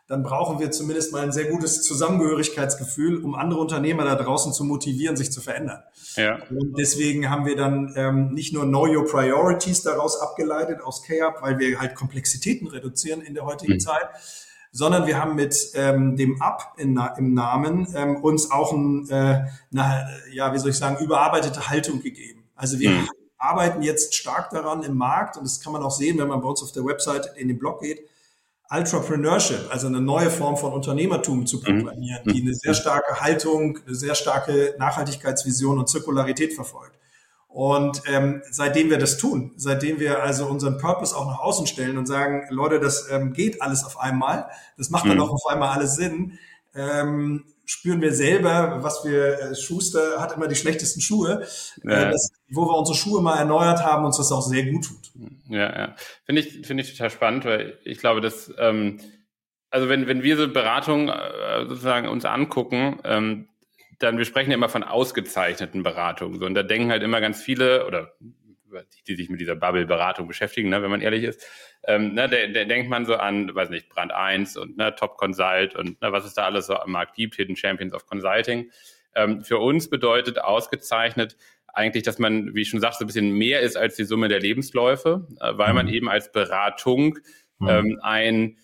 dann 0.06 0.22
brauchen 0.22 0.58
wir 0.60 0.70
zumindest 0.72 1.14
mal 1.14 1.22
ein 1.22 1.32
sehr 1.32 1.46
gutes 1.46 1.80
Zusammengehörigkeitsgefühl, 1.84 3.24
um 3.24 3.34
andere 3.34 3.60
Unternehmer 3.60 4.04
da 4.04 4.14
draußen 4.14 4.52
zu 4.52 4.62
motivieren, 4.64 5.16
sich 5.16 5.32
zu 5.32 5.40
verändern. 5.40 5.82
Ja. 6.16 6.38
Und 6.50 6.78
deswegen 6.78 7.30
haben 7.30 7.46
wir 7.46 7.56
dann 7.56 7.94
ähm, 7.96 8.34
nicht 8.34 8.52
nur 8.52 8.64
Know 8.64 8.86
Your 8.86 9.06
Priorities 9.06 9.84
daraus 9.84 10.20
abgeleitet 10.20 10.82
aus 10.82 11.02
K-Up, 11.02 11.40
weil 11.40 11.58
wir 11.58 11.80
halt 11.80 11.94
Komplexitäten 11.94 12.68
reduzieren 12.68 13.22
in 13.22 13.32
der 13.32 13.46
heutigen 13.46 13.74
mhm. 13.74 13.80
Zeit, 13.80 14.06
sondern 14.78 15.08
wir 15.08 15.20
haben 15.20 15.34
mit 15.34 15.72
ähm, 15.74 16.16
dem 16.16 16.40
Up 16.40 16.74
in, 16.76 17.00
im 17.16 17.34
Namen 17.34 17.88
ähm, 17.96 18.18
uns 18.18 18.52
auch 18.52 18.72
ein, 18.72 19.10
äh, 19.10 19.44
eine, 19.72 20.08
ja, 20.32 20.54
wie 20.54 20.58
soll 20.58 20.70
ich 20.70 20.76
sagen, 20.76 21.04
überarbeitete 21.04 21.68
Haltung 21.68 22.00
gegeben. 22.00 22.44
Also 22.54 22.78
wir 22.78 22.90
mhm. 22.90 23.08
arbeiten 23.38 23.82
jetzt 23.82 24.14
stark 24.14 24.50
daran 24.50 24.84
im 24.84 24.96
Markt 24.96 25.36
und 25.36 25.42
das 25.42 25.60
kann 25.60 25.72
man 25.72 25.82
auch 25.82 25.90
sehen, 25.90 26.16
wenn 26.18 26.28
man 26.28 26.40
bei 26.40 26.46
uns 26.46 26.62
auf 26.62 26.70
der 26.70 26.84
Website 26.84 27.28
in 27.36 27.48
den 27.48 27.58
Blog 27.58 27.80
geht, 27.80 28.08
Ultrapreneurship, 28.70 29.66
also 29.68 29.88
eine 29.88 30.00
neue 30.00 30.30
Form 30.30 30.56
von 30.56 30.72
Unternehmertum 30.72 31.44
zu 31.44 31.56
mhm. 31.56 31.82
proklamieren, 31.82 32.20
mhm. 32.24 32.32
die 32.32 32.42
eine 32.42 32.54
sehr 32.54 32.74
starke 32.74 33.20
Haltung, 33.20 33.80
eine 33.84 33.96
sehr 33.96 34.14
starke 34.14 34.76
Nachhaltigkeitsvision 34.78 35.80
und 35.80 35.88
Zirkularität 35.88 36.54
verfolgt. 36.54 36.94
Und 37.48 38.02
ähm, 38.06 38.42
seitdem 38.50 38.90
wir 38.90 38.98
das 38.98 39.16
tun, 39.16 39.52
seitdem 39.56 39.98
wir 39.98 40.22
also 40.22 40.46
unseren 40.46 40.78
Purpose 40.78 41.16
auch 41.16 41.26
nach 41.26 41.40
außen 41.40 41.66
stellen 41.66 41.96
und 41.96 42.06
sagen, 42.06 42.46
Leute, 42.50 42.78
das 42.78 43.10
ähm, 43.10 43.32
geht 43.32 43.62
alles 43.62 43.84
auf 43.84 43.98
einmal, 43.98 44.48
das 44.76 44.90
macht 44.90 45.06
dann 45.06 45.16
mhm. 45.16 45.22
auch 45.22 45.30
auf 45.30 45.46
einmal 45.48 45.70
alles 45.70 45.96
Sinn, 45.96 46.38
ähm, 46.74 47.46
spüren 47.64 48.00
wir 48.00 48.12
selber, 48.12 48.78
was 48.82 49.04
wir, 49.04 49.40
äh, 49.40 49.54
Schuster 49.54 50.20
hat 50.20 50.36
immer 50.36 50.46
die 50.46 50.56
schlechtesten 50.56 51.00
Schuhe, 51.00 51.42
äh, 51.82 52.10
das, 52.10 52.30
wo 52.50 52.66
wir 52.66 52.76
unsere 52.76 52.96
Schuhe 52.96 53.22
mal 53.22 53.38
erneuert 53.38 53.82
haben, 53.82 54.04
uns 54.04 54.18
das 54.18 54.30
auch 54.30 54.42
sehr 54.42 54.64
gut 54.64 54.86
tut. 54.86 55.10
Ja, 55.48 55.78
ja. 55.78 55.96
Finde 56.24 56.42
ich, 56.42 56.66
finde 56.66 56.82
ich 56.82 56.92
total 56.92 57.10
spannend, 57.10 57.44
weil 57.44 57.78
ich 57.84 57.98
glaube, 57.98 58.20
dass 58.20 58.52
ähm, 58.58 59.00
also 59.70 59.88
wenn, 59.88 60.06
wenn 60.06 60.22
wir 60.22 60.36
so 60.36 60.48
Beratung 60.48 61.08
äh, 61.08 61.66
sozusagen 61.68 62.08
uns 62.08 62.24
angucken, 62.24 63.00
ähm, 63.04 63.48
dann 63.98 64.18
wir 64.18 64.24
sprechen 64.24 64.50
ja 64.50 64.56
immer 64.56 64.68
von 64.68 64.82
ausgezeichneten 64.82 65.82
Beratungen. 65.82 66.38
So, 66.38 66.46
und 66.46 66.54
da 66.54 66.62
denken 66.62 66.90
halt 66.90 67.02
immer 67.02 67.20
ganz 67.20 67.42
viele 67.42 67.86
oder 67.86 68.12
die 69.06 69.16
sich 69.16 69.30
mit 69.30 69.40
dieser 69.40 69.56
Bubble-Beratung 69.56 70.28
beschäftigen, 70.28 70.68
ne, 70.68 70.82
wenn 70.82 70.90
man 70.90 71.00
ehrlich 71.00 71.24
ist, 71.24 71.44
ähm, 71.84 72.14
ne, 72.14 72.28
der, 72.28 72.48
der 72.48 72.66
denkt 72.66 72.90
man 72.90 73.06
so 73.06 73.16
an, 73.16 73.54
weiß 73.54 73.70
nicht, 73.70 73.88
Brand 73.88 74.12
1 74.12 74.56
und 74.56 74.76
ne, 74.76 74.94
Top 74.94 75.16
Consult 75.16 75.74
und 75.74 76.00
ne, 76.02 76.12
was 76.12 76.24
es 76.24 76.34
da 76.34 76.44
alles 76.44 76.66
so 76.66 76.74
am 76.74 76.92
Markt 76.92 77.14
gibt, 77.14 77.36
Hidden 77.36 77.56
Champions 77.56 77.94
of 77.94 78.06
Consulting. 78.06 78.70
Ähm, 79.14 79.42
für 79.42 79.58
uns 79.58 79.88
bedeutet 79.88 80.38
ausgezeichnet 80.38 81.36
eigentlich, 81.72 82.02
dass 82.02 82.18
man, 82.18 82.54
wie 82.54 82.62
ich 82.62 82.68
schon 82.68 82.80
sagte, 82.80 82.98
so 82.98 83.04
ein 83.04 83.06
bisschen 83.06 83.30
mehr 83.30 83.60
ist 83.60 83.76
als 83.76 83.96
die 83.96 84.04
Summe 84.04 84.28
der 84.28 84.40
Lebensläufe, 84.40 85.26
äh, 85.40 85.56
weil 85.56 85.70
mhm. 85.70 85.76
man 85.76 85.88
eben 85.88 86.08
als 86.08 86.32
Beratung 86.32 87.18
mhm. 87.58 87.68
ähm, 87.68 88.00
ein 88.02 88.56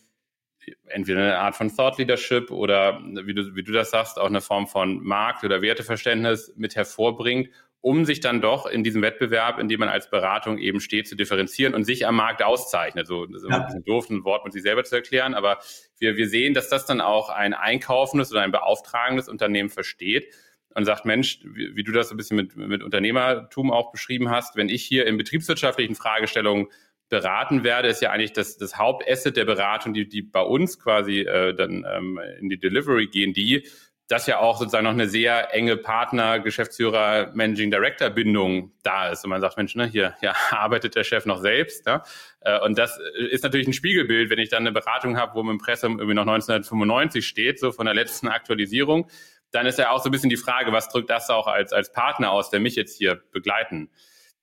entweder 0.87 1.21
eine 1.21 1.39
Art 1.39 1.57
von 1.57 1.75
Thought 1.75 1.99
Leadership 1.99 2.51
oder 2.51 3.01
wie 3.03 3.35
du, 3.35 3.55
wie 3.55 3.63
du 3.63 3.73
das 3.73 3.91
sagst, 3.91 4.19
auch 4.19 4.27
eine 4.27 4.41
Form 4.41 4.67
von 4.67 5.03
Markt- 5.03 5.45
oder 5.45 5.63
Werteverständnis 5.63 6.53
mit 6.57 6.77
hervorbringt, 6.77 7.51
um 7.81 8.07
sich 8.07 8.21
dann 8.21 8.41
doch 8.41 8.65
in 8.65 8.83
diesem 8.83 9.03
Wettbewerb, 9.03 9.59
in 9.59 9.69
dem 9.69 9.81
man 9.81 9.91
als 9.91 10.09
Beratung 10.09 10.57
eben 10.57 10.81
steht, 10.81 11.07
zu 11.07 11.17
differenzieren 11.17 11.75
und 11.75 11.85
sich 11.85 12.07
am 12.07 12.17
Markt 12.17 12.43
auszeichnet. 12.43 13.07
So, 13.07 13.27
das 13.27 13.43
ist 13.43 13.51
ja. 13.51 13.59
ein 13.59 13.67
bisschen 13.67 13.85
doof, 13.85 14.09
ein 14.09 14.25
Wort 14.25 14.45
mit 14.45 14.55
sich 14.55 14.63
selber 14.63 14.85
zu 14.85 14.97
erklären, 14.97 15.35
aber 15.35 15.59
wir, 15.99 16.17
wir 16.17 16.29
sehen, 16.29 16.55
dass 16.55 16.71
das 16.71 16.87
dann 16.87 17.03
auch 17.03 17.29
ein 17.29 17.53
einkaufendes 17.53 18.33
oder 18.33 18.41
ein 18.41 18.53
beauftragendes 18.53 19.29
Unternehmen 19.29 19.69
versteht 19.69 20.33
und 20.75 20.87
sagt, 20.87 21.05
Mensch, 21.05 21.41
wie, 21.45 21.77
wie 21.77 21.85
du 21.85 21.93
das 21.93 22.11
ein 22.11 22.17
bisschen 22.17 22.37
mit, 22.37 22.57
mit 22.57 22.83
Unternehmertum 22.83 23.71
auch 23.71 23.93
beschrieben 23.93 24.31
hast, 24.31 24.57
wenn 24.57 24.71
ich 24.71 24.83
hier 24.83 25.07
in 25.07 25.19
betriebswirtschaftlichen 25.19 25.95
Fragestellungen 25.95 26.69
beraten 27.09 27.65
werde, 27.65 27.89
ist 27.89 28.03
ja 28.03 28.11
eigentlich 28.11 28.33
das, 28.33 28.57
das 28.57 28.77
Hauptasset 28.79 29.37
der 29.37 29.45
Beratung, 29.45 29.95
die, 29.95 30.09
die 30.09 30.23
bei 30.23 30.41
uns 30.41 30.79
quasi 30.79 31.21
äh, 31.21 31.55
dann 31.55 31.87
ähm, 31.89 32.21
in 32.41 32.49
die 32.49 32.59
Delivery 32.59 33.07
gehen, 33.07 33.33
die 33.33 33.67
dass 34.09 34.27
ja 34.27 34.39
auch 34.39 34.59
sozusagen 34.59 34.85
noch 34.85 34.91
eine 34.91 35.09
sehr 35.09 35.55
enge 35.55 35.79
Partner, 35.79 36.39
Geschäftsführer, 36.39 37.31
Managing 37.35 37.71
Director 37.71 38.11
Bindung 38.11 38.73
da 38.83 39.09
ist. 39.09 39.25
Und 39.25 39.31
man 39.31 39.41
sagt, 39.41 39.57
Mensch, 39.57 39.75
ne, 39.77 39.87
hier, 39.87 40.15
hier 40.21 40.35
arbeitet 40.51 40.95
der 40.95 41.05
Chef 41.05 41.25
noch 41.25 41.41
selbst. 41.41 41.87
Ne? 41.87 42.03
Und 42.63 42.77
das 42.77 42.99
ist 43.31 43.43
natürlich 43.43 43.67
ein 43.67 43.73
Spiegelbild, 43.73 44.29
wenn 44.29 44.39
ich 44.39 44.51
dann 44.51 44.65
eine 44.65 44.73
Beratung 44.73 45.17
habe, 45.17 45.35
wo 45.35 45.41
im 45.41 45.49
Impressum 45.49 45.99
irgendwie 45.99 46.15
noch 46.15 46.27
1995 46.27 47.27
steht, 47.27 47.59
so 47.59 47.73
von 47.73 47.87
der 47.87 47.95
letzten 47.95 48.29
Aktualisierung, 48.29 49.09
dann 49.53 49.67
ist 49.67 49.79
ja 49.79 49.91
auch 49.91 50.03
so 50.03 50.11
ein 50.11 50.13
bisschen 50.13 50.31
die 50.31 50.37
Frage, 50.37 50.73
was 50.73 50.89
drückt 50.89 51.09
das 51.09 51.31
auch 51.31 51.47
als, 51.47 51.73
als 51.73 51.91
Partner 51.93 52.31
aus, 52.31 52.51
der 52.51 52.61
mich 52.61 52.77
jetzt 52.77 52.99
hier 52.99 53.23
begleiten 53.33 53.91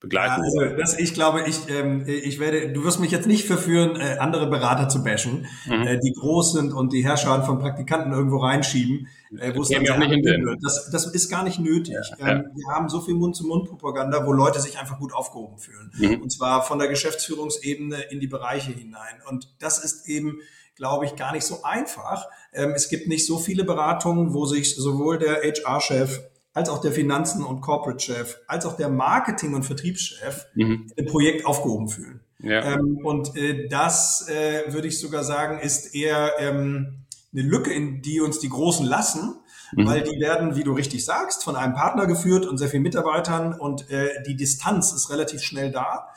begleiten. 0.01 0.43
Ja, 0.43 0.61
also 0.61 0.75
das, 0.75 0.99
ich 0.99 1.13
glaube, 1.13 1.43
ich, 1.47 1.69
ähm, 1.69 2.03
ich 2.05 2.39
werde, 2.39 2.73
du 2.73 2.83
wirst 2.83 2.99
mich 2.99 3.11
jetzt 3.11 3.27
nicht 3.27 3.45
verführen, 3.45 3.95
äh, 3.95 4.17
andere 4.17 4.49
Berater 4.49 4.89
zu 4.89 5.03
bashen, 5.03 5.45
mhm. 5.65 5.83
äh, 5.83 5.99
die 5.99 6.11
groß 6.11 6.53
sind 6.53 6.73
und 6.73 6.91
die 6.91 7.05
Herrscher 7.05 7.43
von 7.43 7.59
Praktikanten 7.59 8.11
irgendwo 8.11 8.37
reinschieben, 8.37 9.07
äh, 9.37 9.55
wo 9.55 9.61
es 9.61 9.69
dann 9.69 9.83
nicht 9.83 10.25
wird. 10.25 10.59
Das, 10.63 10.89
das 10.91 11.05
ist 11.05 11.29
gar 11.29 11.43
nicht 11.43 11.59
nötig. 11.59 11.95
Ja, 12.19 12.27
ähm, 12.27 12.37
ja. 12.37 12.55
Wir 12.55 12.67
haben 12.73 12.89
so 12.89 12.99
viel 12.99 13.13
Mund-zu-Mund-Propaganda, 13.13 14.25
wo 14.25 14.33
Leute 14.33 14.59
sich 14.59 14.79
einfach 14.79 14.97
gut 14.97 15.13
aufgehoben 15.13 15.59
fühlen. 15.59 15.91
Mhm. 15.93 16.21
Und 16.23 16.31
zwar 16.31 16.63
von 16.63 16.79
der 16.79 16.87
Geschäftsführungsebene 16.87 18.01
in 18.09 18.19
die 18.19 18.27
Bereiche 18.27 18.71
hinein. 18.71 19.21
Und 19.29 19.53
das 19.59 19.83
ist 19.83 20.09
eben 20.09 20.39
glaube 20.75 21.05
ich, 21.05 21.15
gar 21.15 21.31
nicht 21.31 21.45
so 21.45 21.61
einfach. 21.61 22.25
Ähm, 22.53 22.71
es 22.71 22.89
gibt 22.89 23.07
nicht 23.07 23.27
so 23.27 23.37
viele 23.37 23.65
Beratungen, 23.65 24.33
wo 24.33 24.45
sich 24.45 24.75
sowohl 24.75 25.19
der 25.19 25.43
HR-Chef 25.43 26.21
als 26.53 26.69
auch 26.69 26.81
der 26.81 26.91
Finanzen- 26.91 27.45
und 27.45 27.61
Corporate-Chef, 27.61 28.37
als 28.47 28.65
auch 28.65 28.75
der 28.75 28.89
Marketing- 28.89 29.53
und 29.53 29.63
Vertriebschef 29.63 30.47
mhm. 30.55 30.91
im 30.95 31.05
Projekt 31.05 31.45
aufgehoben 31.45 31.87
fühlen. 31.87 32.21
Ja. 32.39 32.73
Ähm, 32.73 32.99
und 33.03 33.37
äh, 33.37 33.67
das, 33.67 34.27
äh, 34.27 34.73
würde 34.73 34.87
ich 34.87 34.99
sogar 34.99 35.23
sagen, 35.23 35.59
ist 35.59 35.95
eher 35.95 36.33
ähm, 36.39 37.05
eine 37.33 37.43
Lücke, 37.43 37.71
in 37.71 38.01
die 38.01 38.19
uns 38.19 38.39
die 38.39 38.49
Großen 38.49 38.85
lassen, 38.85 39.35
mhm. 39.73 39.85
weil 39.85 40.01
die 40.01 40.19
werden, 40.19 40.55
wie 40.55 40.63
du 40.63 40.73
richtig 40.73 41.05
sagst, 41.05 41.43
von 41.43 41.55
einem 41.55 41.73
Partner 41.73 42.07
geführt 42.07 42.45
und 42.45 42.57
sehr 42.57 42.67
vielen 42.67 42.83
Mitarbeitern 42.83 43.53
und 43.53 43.89
äh, 43.89 44.21
die 44.25 44.35
Distanz 44.35 44.91
ist 44.91 45.09
relativ 45.09 45.41
schnell 45.41 45.71
da. 45.71 46.09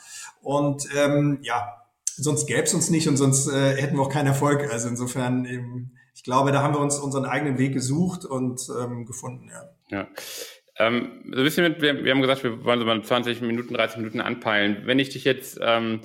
Und 0.43 0.89
ähm, 0.97 1.39
ja, 1.43 1.85
sonst 2.17 2.47
gäbe 2.47 2.63
es 2.63 2.75
uns 2.75 2.91
nicht 2.91 3.09
und 3.09 3.17
sonst 3.17 3.49
äh, 3.49 3.77
hätten 3.77 3.97
wir 3.97 4.03
auch 4.03 4.11
keinen 4.11 4.27
Erfolg. 4.27 4.69
Also 4.71 4.89
insofern, 4.89 5.45
eben, 5.45 5.93
ich 6.15 6.25
glaube, 6.25 6.53
da 6.53 6.63
haben 6.63 6.75
wir 6.75 6.81
uns 6.81 6.99
unseren 6.99 7.25
eigenen 7.25 7.59
Weg 7.59 7.73
gesucht 7.73 8.25
und 8.25 8.69
ähm, 8.81 9.07
gefunden, 9.07 9.49
ja. 9.49 9.71
Ja. 9.91 10.09
Ähm, 10.77 11.23
so 11.33 11.39
ein 11.39 11.45
bisschen 11.45 11.65
mit, 11.65 11.81
wir, 11.81 12.05
wir, 12.05 12.11
haben 12.11 12.21
gesagt, 12.21 12.43
wir 12.43 12.65
wollen 12.65 12.81
so 12.81 12.87
mal 12.87 13.03
20 13.03 13.41
Minuten, 13.43 13.75
30 13.75 13.99
Minuten 13.99 14.21
anpeilen. 14.21 14.83
Wenn 14.85 14.99
ich 14.99 15.11
dich 15.11 15.25
jetzt, 15.25 15.59
ähm, 15.63 16.01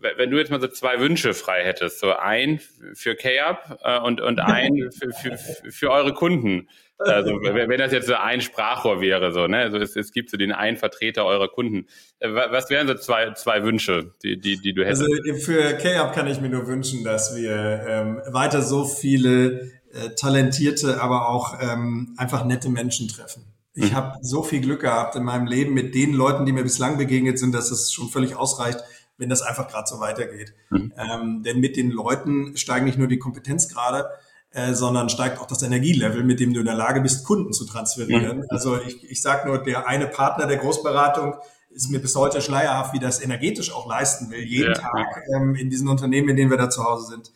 wenn 0.00 0.30
du 0.30 0.38
jetzt 0.38 0.50
mal 0.50 0.60
so 0.60 0.68
zwei 0.68 1.00
Wünsche 1.00 1.32
frei 1.34 1.64
hättest, 1.64 2.00
so 2.00 2.14
ein 2.14 2.60
für 2.94 3.14
K-Up 3.14 3.78
äh, 3.82 3.98
und, 4.00 4.20
und 4.20 4.40
ein 4.40 4.90
für, 4.98 5.12
für, 5.12 5.70
für 5.70 5.90
eure 5.90 6.12
Kunden. 6.12 6.68
Also 6.98 7.30
wenn 7.30 7.78
das 7.78 7.92
jetzt 7.92 8.08
so 8.08 8.14
ein 8.14 8.40
Sprachrohr 8.40 9.00
wäre, 9.00 9.32
so, 9.32 9.46
ne? 9.46 9.58
Also 9.58 9.78
es, 9.78 9.94
es 9.94 10.10
gibt 10.10 10.30
so 10.30 10.36
den 10.36 10.52
einen 10.52 10.76
Vertreter 10.76 11.24
eurer 11.24 11.48
Kunden. 11.48 11.86
Äh, 12.18 12.30
was 12.32 12.70
wären 12.70 12.88
so 12.88 12.94
zwei, 12.94 13.32
zwei 13.34 13.62
Wünsche, 13.62 14.14
die, 14.22 14.38
die, 14.38 14.60
die 14.60 14.74
du 14.74 14.84
hättest? 14.84 15.02
Also 15.02 15.44
für 15.44 15.74
K-Up 15.74 16.14
kann 16.14 16.26
ich 16.26 16.40
mir 16.40 16.48
nur 16.48 16.66
wünschen, 16.66 17.04
dass 17.04 17.36
wir 17.36 17.84
ähm, 17.86 18.20
weiter 18.26 18.62
so 18.62 18.84
viele 18.84 19.70
äh, 19.92 20.10
talentierte, 20.16 21.00
aber 21.00 21.28
auch 21.28 21.58
ähm, 21.60 22.14
einfach 22.16 22.44
nette 22.44 22.68
Menschen 22.68 23.08
treffen. 23.08 23.44
Ich 23.74 23.92
mhm. 23.92 23.96
habe 23.96 24.18
so 24.22 24.42
viel 24.42 24.60
Glück 24.60 24.80
gehabt 24.80 25.14
in 25.14 25.22
meinem 25.22 25.46
Leben 25.46 25.74
mit 25.74 25.94
den 25.94 26.12
Leuten, 26.12 26.46
die 26.46 26.52
mir 26.52 26.64
bislang 26.64 26.98
begegnet 26.98 27.38
sind, 27.38 27.54
dass 27.54 27.70
es 27.70 27.92
schon 27.92 28.08
völlig 28.08 28.34
ausreicht, 28.34 28.80
wenn 29.18 29.28
das 29.28 29.42
einfach 29.42 29.68
gerade 29.68 29.86
so 29.86 30.00
weitergeht. 30.00 30.52
Mhm. 30.70 30.92
Ähm, 30.96 31.42
denn 31.44 31.60
mit 31.60 31.76
den 31.76 31.92
Leuten 31.92 32.56
steigen 32.56 32.86
nicht 32.86 32.98
nur 32.98 33.08
die 33.08 33.18
Kompetenzgrade, 33.18 34.10
äh, 34.50 34.74
sondern 34.74 35.08
steigt 35.08 35.40
auch 35.40 35.46
das 35.46 35.62
Energielevel, 35.62 36.24
mit 36.24 36.40
dem 36.40 36.54
du 36.54 36.60
in 36.60 36.66
der 36.66 36.74
Lage 36.74 37.00
bist, 37.00 37.24
Kunden 37.24 37.52
zu 37.52 37.66
transferieren. 37.66 38.38
Mhm. 38.38 38.46
Also 38.48 38.80
ich, 38.80 39.10
ich 39.10 39.22
sage 39.22 39.48
nur, 39.48 39.58
der 39.58 39.86
eine 39.86 40.06
Partner 40.06 40.46
der 40.46 40.58
Großberatung 40.58 41.34
ist 41.70 41.90
mir 41.90 42.00
bis 42.00 42.16
heute 42.16 42.40
schleierhaft, 42.40 42.94
wie 42.94 42.98
das 42.98 43.20
energetisch 43.20 43.72
auch 43.72 43.86
leisten 43.86 44.30
will, 44.30 44.42
jeden 44.42 44.74
ja. 44.74 44.80
Tag 44.80 45.22
ähm, 45.34 45.54
in 45.54 45.70
diesen 45.70 45.88
Unternehmen, 45.88 46.30
in 46.30 46.36
denen 46.36 46.50
wir 46.50 46.56
da 46.56 46.70
zu 46.70 46.82
Hause 46.82 47.06
sind. 47.06 47.30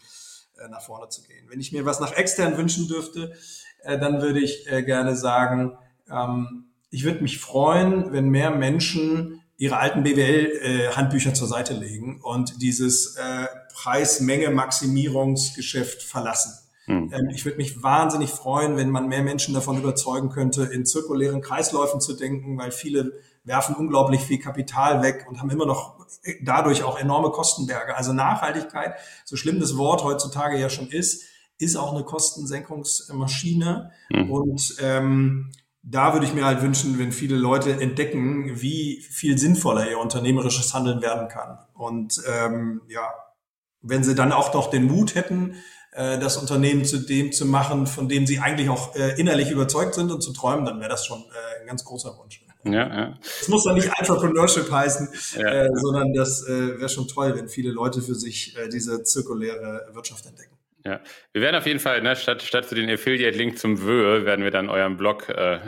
Äh, 0.62 0.68
nach 0.68 0.82
vorne 0.82 1.08
zu 1.08 1.22
gehen. 1.22 1.46
Wenn 1.48 1.58
ich 1.60 1.72
mir 1.72 1.84
was 1.84 1.98
nach 2.00 2.12
extern 2.12 2.56
wünschen 2.56 2.88
dürfte, 2.88 3.32
äh, 3.82 3.98
dann 3.98 4.22
würde 4.22 4.40
ich 4.40 4.70
äh, 4.70 4.82
gerne 4.82 5.14
sagen, 5.16 5.76
ähm, 6.10 6.66
ich 6.90 7.04
würde 7.04 7.20
mich 7.20 7.38
freuen, 7.38 8.12
wenn 8.12 8.28
mehr 8.28 8.50
Menschen 8.50 9.40
ihre 9.56 9.78
alten 9.78 10.02
BWL-Handbücher 10.02 11.34
zur 11.34 11.48
Seite 11.48 11.74
legen 11.74 12.20
und 12.20 12.60
dieses 12.60 13.16
Preis-Menge-Maximierungsgeschäft 13.74 16.02
verlassen. 16.02 16.52
Hm. 16.86 17.12
Ähm, 17.12 17.28
ich 17.32 17.44
würde 17.44 17.58
mich 17.58 17.82
wahnsinnig 17.82 18.30
freuen, 18.30 18.76
wenn 18.76 18.90
man 18.90 19.08
mehr 19.08 19.22
Menschen 19.22 19.54
davon 19.54 19.78
überzeugen 19.78 20.30
könnte, 20.30 20.64
in 20.64 20.84
zirkulären 20.84 21.40
Kreisläufen 21.40 22.00
zu 22.00 22.14
denken, 22.14 22.58
weil 22.58 22.72
viele 22.72 23.12
werfen 23.44 23.74
unglaublich 23.74 24.20
viel 24.22 24.38
Kapital 24.38 25.02
weg 25.02 25.26
und 25.28 25.40
haben 25.40 25.50
immer 25.50 25.66
noch 25.66 26.06
dadurch 26.42 26.82
auch 26.84 26.98
enorme 26.98 27.30
Kostenberge. 27.30 27.96
Also 27.96 28.12
Nachhaltigkeit, 28.12 28.94
so 29.24 29.36
schlimm 29.36 29.60
das 29.60 29.76
Wort 29.76 30.04
heutzutage 30.04 30.58
ja 30.58 30.68
schon 30.68 30.88
ist, 30.88 31.24
ist 31.58 31.76
auch 31.76 31.94
eine 31.94 32.04
Kostensenkungsmaschine. 32.04 33.90
Mhm. 34.10 34.30
Und 34.30 34.76
ähm, 34.80 35.52
da 35.82 36.12
würde 36.12 36.26
ich 36.26 36.34
mir 36.34 36.44
halt 36.44 36.62
wünschen, 36.62 36.98
wenn 36.98 37.12
viele 37.12 37.36
Leute 37.36 37.80
entdecken, 37.80 38.60
wie 38.60 39.00
viel 39.00 39.38
sinnvoller 39.38 39.90
ihr 39.90 39.98
unternehmerisches 39.98 40.74
Handeln 40.74 41.02
werden 41.02 41.28
kann. 41.28 41.58
Und 41.74 42.22
ähm, 42.28 42.82
ja, 42.88 43.12
wenn 43.80 44.04
sie 44.04 44.14
dann 44.14 44.32
auch 44.32 44.54
noch 44.54 44.70
den 44.70 44.84
Mut 44.84 45.16
hätten, 45.16 45.56
äh, 45.92 46.18
das 46.18 46.36
Unternehmen 46.36 46.84
zu 46.84 46.98
dem 46.98 47.32
zu 47.32 47.46
machen, 47.46 47.86
von 47.86 48.08
dem 48.08 48.26
sie 48.26 48.38
eigentlich 48.38 48.68
auch 48.68 48.94
äh, 48.96 49.18
innerlich 49.20 49.50
überzeugt 49.50 49.94
sind 49.94 50.10
und 50.10 50.22
zu 50.22 50.32
träumen, 50.32 50.64
dann 50.64 50.80
wäre 50.80 50.90
das 50.90 51.06
schon 51.06 51.20
äh, 51.20 51.60
ein 51.60 51.66
ganz 51.66 51.84
großer 51.84 52.16
Wunsch. 52.18 52.42
Ja, 52.64 52.72
ja. 52.72 53.18
Es 53.40 53.48
muss 53.48 53.64
dann 53.64 53.74
nicht 53.74 53.90
Entrepreneurship 53.98 54.70
heißen, 54.70 55.08
ja. 55.36 55.48
äh, 55.48 55.70
sondern 55.74 56.12
das 56.14 56.46
äh, 56.46 56.78
wäre 56.78 56.88
schon 56.88 57.08
toll, 57.08 57.34
wenn 57.36 57.48
viele 57.48 57.70
Leute 57.70 58.00
für 58.00 58.14
sich 58.14 58.56
äh, 58.56 58.68
diese 58.68 59.02
zirkuläre 59.02 59.88
Wirtschaft 59.92 60.26
entdecken. 60.26 60.56
Ja, 60.84 61.00
wir 61.32 61.42
werden 61.42 61.56
auf 61.56 61.66
jeden 61.66 61.78
Fall, 61.78 62.02
ne, 62.02 62.16
statt, 62.16 62.42
statt 62.42 62.68
zu 62.68 62.74
den 62.74 62.90
Affiliate-Link 62.90 63.56
zum 63.56 63.82
WÖ, 63.82 64.24
werden 64.24 64.44
wir 64.44 64.50
dann 64.50 64.68
euren 64.68 64.96
Blog 64.96 65.28
äh, 65.28 65.60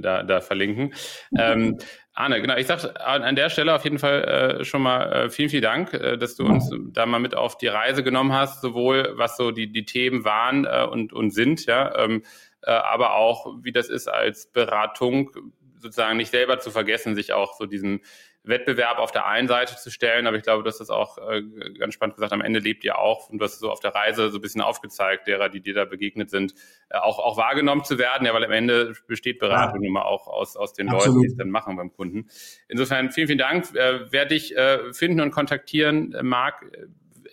da, 0.00 0.22
da 0.22 0.40
verlinken. 0.40 0.94
Ähm, 1.36 1.78
Arne, 2.14 2.42
genau, 2.42 2.56
ich 2.56 2.66
sage 2.66 3.00
an 3.00 3.36
der 3.36 3.48
Stelle 3.48 3.74
auf 3.74 3.84
jeden 3.84 3.98
Fall 3.98 4.24
äh, 4.60 4.64
schon 4.64 4.82
mal 4.82 5.12
äh, 5.12 5.30
vielen, 5.30 5.48
vielen 5.48 5.62
Dank, 5.62 5.94
äh, 5.94 6.18
dass 6.18 6.36
du 6.36 6.44
uns 6.44 6.70
da 6.92 7.06
mal 7.06 7.20
mit 7.20 7.34
auf 7.34 7.56
die 7.56 7.68
Reise 7.68 8.02
genommen 8.02 8.34
hast, 8.34 8.60
sowohl 8.60 9.14
was 9.16 9.38
so 9.38 9.50
die, 9.50 9.72
die 9.72 9.86
Themen 9.86 10.24
waren 10.24 10.66
äh, 10.66 10.86
und, 10.90 11.14
und 11.14 11.30
sind, 11.30 11.64
ja, 11.64 11.96
ähm, 11.96 12.22
äh, 12.62 12.70
aber 12.70 13.14
auch, 13.14 13.54
wie 13.62 13.72
das 13.72 13.88
ist 13.88 14.08
als 14.08 14.46
Beratung 14.46 15.30
sozusagen 15.78 16.18
nicht 16.18 16.30
selber 16.30 16.58
zu 16.58 16.70
vergessen, 16.70 17.14
sich 17.14 17.32
auch 17.32 17.54
so 17.54 17.64
diesen 17.64 18.02
Wettbewerb 18.44 18.98
auf 18.98 19.12
der 19.12 19.26
einen 19.26 19.46
Seite 19.46 19.76
zu 19.76 19.90
stellen, 19.90 20.26
aber 20.26 20.36
ich 20.36 20.42
glaube, 20.42 20.64
dass 20.64 20.78
das 20.78 20.90
auch 20.90 21.18
äh, 21.18 21.42
ganz 21.78 21.94
spannend 21.94 22.16
gesagt, 22.16 22.32
am 22.32 22.40
Ende 22.40 22.58
lebt 22.58 22.82
ihr 22.82 22.98
auch 22.98 23.30
und 23.30 23.38
du 23.38 23.44
hast 23.44 23.60
so 23.60 23.70
auf 23.70 23.78
der 23.78 23.94
Reise 23.94 24.30
so 24.30 24.38
ein 24.38 24.40
bisschen 24.40 24.60
aufgezeigt, 24.60 25.28
derer, 25.28 25.48
die 25.48 25.60
dir 25.60 25.74
da 25.74 25.84
begegnet 25.84 26.28
sind, 26.30 26.54
äh, 26.88 26.98
auch, 26.98 27.20
auch 27.20 27.36
wahrgenommen 27.36 27.84
zu 27.84 27.98
werden, 27.98 28.26
ja, 28.26 28.34
weil 28.34 28.44
am 28.44 28.50
Ende 28.50 28.94
besteht 29.06 29.38
Beratung 29.38 29.82
ja. 29.82 29.88
immer 29.88 30.06
auch 30.06 30.26
aus, 30.26 30.56
aus 30.56 30.72
den 30.72 30.88
Absolut. 30.88 31.06
Leuten, 31.06 31.20
die 31.20 31.26
es 31.28 31.36
dann 31.36 31.50
machen 31.50 31.76
beim 31.76 31.92
Kunden. 31.92 32.28
Insofern 32.68 33.12
vielen, 33.12 33.28
vielen 33.28 33.38
Dank. 33.38 33.74
Äh, 33.76 34.10
wer 34.10 34.26
dich 34.26 34.56
äh, 34.56 34.92
finden 34.92 35.20
und 35.20 35.30
kontaktieren 35.30 36.16
mag, 36.22 36.64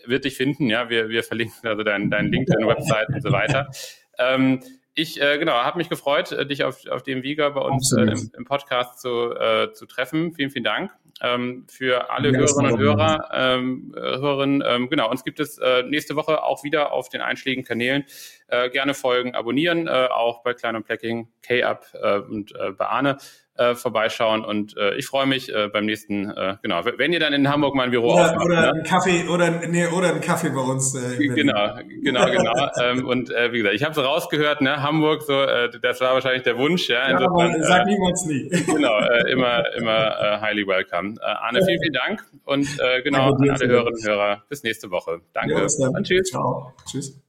wird 0.05 0.25
dich 0.25 0.37
finden. 0.37 0.69
Ja, 0.69 0.89
wir, 0.89 1.09
wir 1.09 1.23
verlinken 1.23 1.67
also 1.67 1.83
dein, 1.83 2.11
dein 2.11 2.31
LinkedIn-Website 2.31 3.09
und 3.09 3.21
so 3.21 3.31
weiter. 3.31 3.69
Ähm, 4.19 4.59
ich 4.99 5.21
äh, 5.21 5.37
genau 5.37 5.53
habe 5.53 5.77
mich 5.77 5.89
gefreut, 5.89 6.31
äh, 6.31 6.45
dich 6.45 6.63
auf, 6.63 6.85
auf 6.87 7.03
dem 7.03 7.23
Vega 7.23 7.49
bei 7.49 7.61
uns 7.61 7.93
äh, 7.93 8.01
im, 8.01 8.31
im, 8.35 8.45
Podcast 8.45 8.99
zu, 8.99 9.33
äh, 9.33 9.71
zu 9.73 9.85
treffen. 9.85 10.33
Vielen, 10.33 10.51
vielen 10.51 10.63
Dank. 10.63 10.91
Ähm, 11.21 11.65
für 11.69 12.09
alle 12.11 12.31
ja, 12.31 12.39
Hörerinnen 12.39 12.73
und 12.73 12.79
Hörer, 12.79 13.29
ähm, 13.33 13.93
äh, 13.95 13.99
Hörerinnen, 13.99 14.63
ähm, 14.65 14.89
genau, 14.89 15.09
uns 15.09 15.23
gibt 15.23 15.39
es 15.39 15.57
äh, 15.57 15.83
nächste 15.83 16.15
Woche 16.15 16.43
auch 16.43 16.63
wieder 16.63 16.93
auf 16.93 17.09
den 17.09 17.21
einschlägigen 17.21 17.65
Kanälen. 17.65 18.05
Äh, 18.47 18.69
gerne 18.69 18.93
folgen, 18.93 19.35
abonnieren, 19.35 19.87
äh, 19.87 20.07
auch 20.11 20.43
bei 20.43 20.53
Klein 20.53 20.75
und 20.77 20.85
Plecking, 20.85 21.27
K-Up 21.41 21.87
äh, 21.93 22.19
und 22.19 22.55
äh, 22.55 22.71
bei 22.71 22.85
Arne 22.85 23.17
äh, 23.59 23.75
vorbeischauen 23.75 24.45
und 24.45 24.77
äh, 24.77 24.95
ich 24.95 25.05
freue 25.05 25.25
mich 25.25 25.53
äh, 25.53 25.67
beim 25.67 25.85
nächsten, 25.85 26.29
äh, 26.29 26.55
genau, 26.61 26.81
wenn 26.85 27.13
ihr 27.13 27.19
dann 27.19 27.33
in 27.33 27.49
Hamburg 27.49 27.75
mein 27.75 27.91
Büro 27.91 28.13
oder, 28.13 28.25
aufmacht. 28.25 28.45
Oder 28.45 28.61
ne? 28.61 28.71
einen 28.71 28.83
Kaffee 28.83 29.27
oder 29.27 29.51
nee, 29.67 29.85
oder 29.87 30.09
einen 30.09 30.21
Kaffee 30.21 30.49
bei 30.49 30.61
uns. 30.61 30.95
Äh, 30.95 31.17
genau, 31.17 31.75
genau, 32.01 32.25
genau. 32.25 32.69
ähm, 32.83 33.05
und 33.05 33.29
äh, 33.31 33.51
wie 33.51 33.57
gesagt, 33.57 33.75
ich 33.75 33.83
habe 33.83 33.93
so 33.93 34.01
rausgehört, 34.01 34.61
ne, 34.61 34.81
Hamburg, 34.81 35.23
so, 35.23 35.33
äh, 35.33 35.69
das 35.81 35.99
war 36.01 36.13
wahrscheinlich 36.13 36.43
der 36.43 36.57
Wunsch, 36.57 36.87
ja. 36.89 37.11
Ja 37.11 37.19
sag 37.19 37.81
äh, 37.81 37.85
niemals 37.85 38.25
nie. 38.25 38.49
Genau, 38.65 38.99
äh, 38.99 39.31
immer, 39.31 39.63
immer 39.75 40.19
äh, 40.19 40.41
highly 40.41 40.65
welcome. 40.65 41.15
Äh, 41.21 41.25
Arne, 41.25 41.59
vielen, 41.65 41.81
vielen 41.81 41.93
Dank 41.93 42.25
und 42.45 42.67
äh, 42.79 43.01
genau 43.01 43.33
an 43.33 43.49
alle 43.49 43.67
Hörerinnen 43.67 43.93
und 43.93 44.07
Hörer. 44.07 44.43
Bis 44.47 44.63
nächste 44.63 44.89
Woche. 44.91 45.21
Danke. 45.33 45.53
Ja, 45.53 45.87
und 45.87 46.03
tschüss. 46.05 46.29
Ciao. 46.29 46.73
Tschüss. 46.89 47.28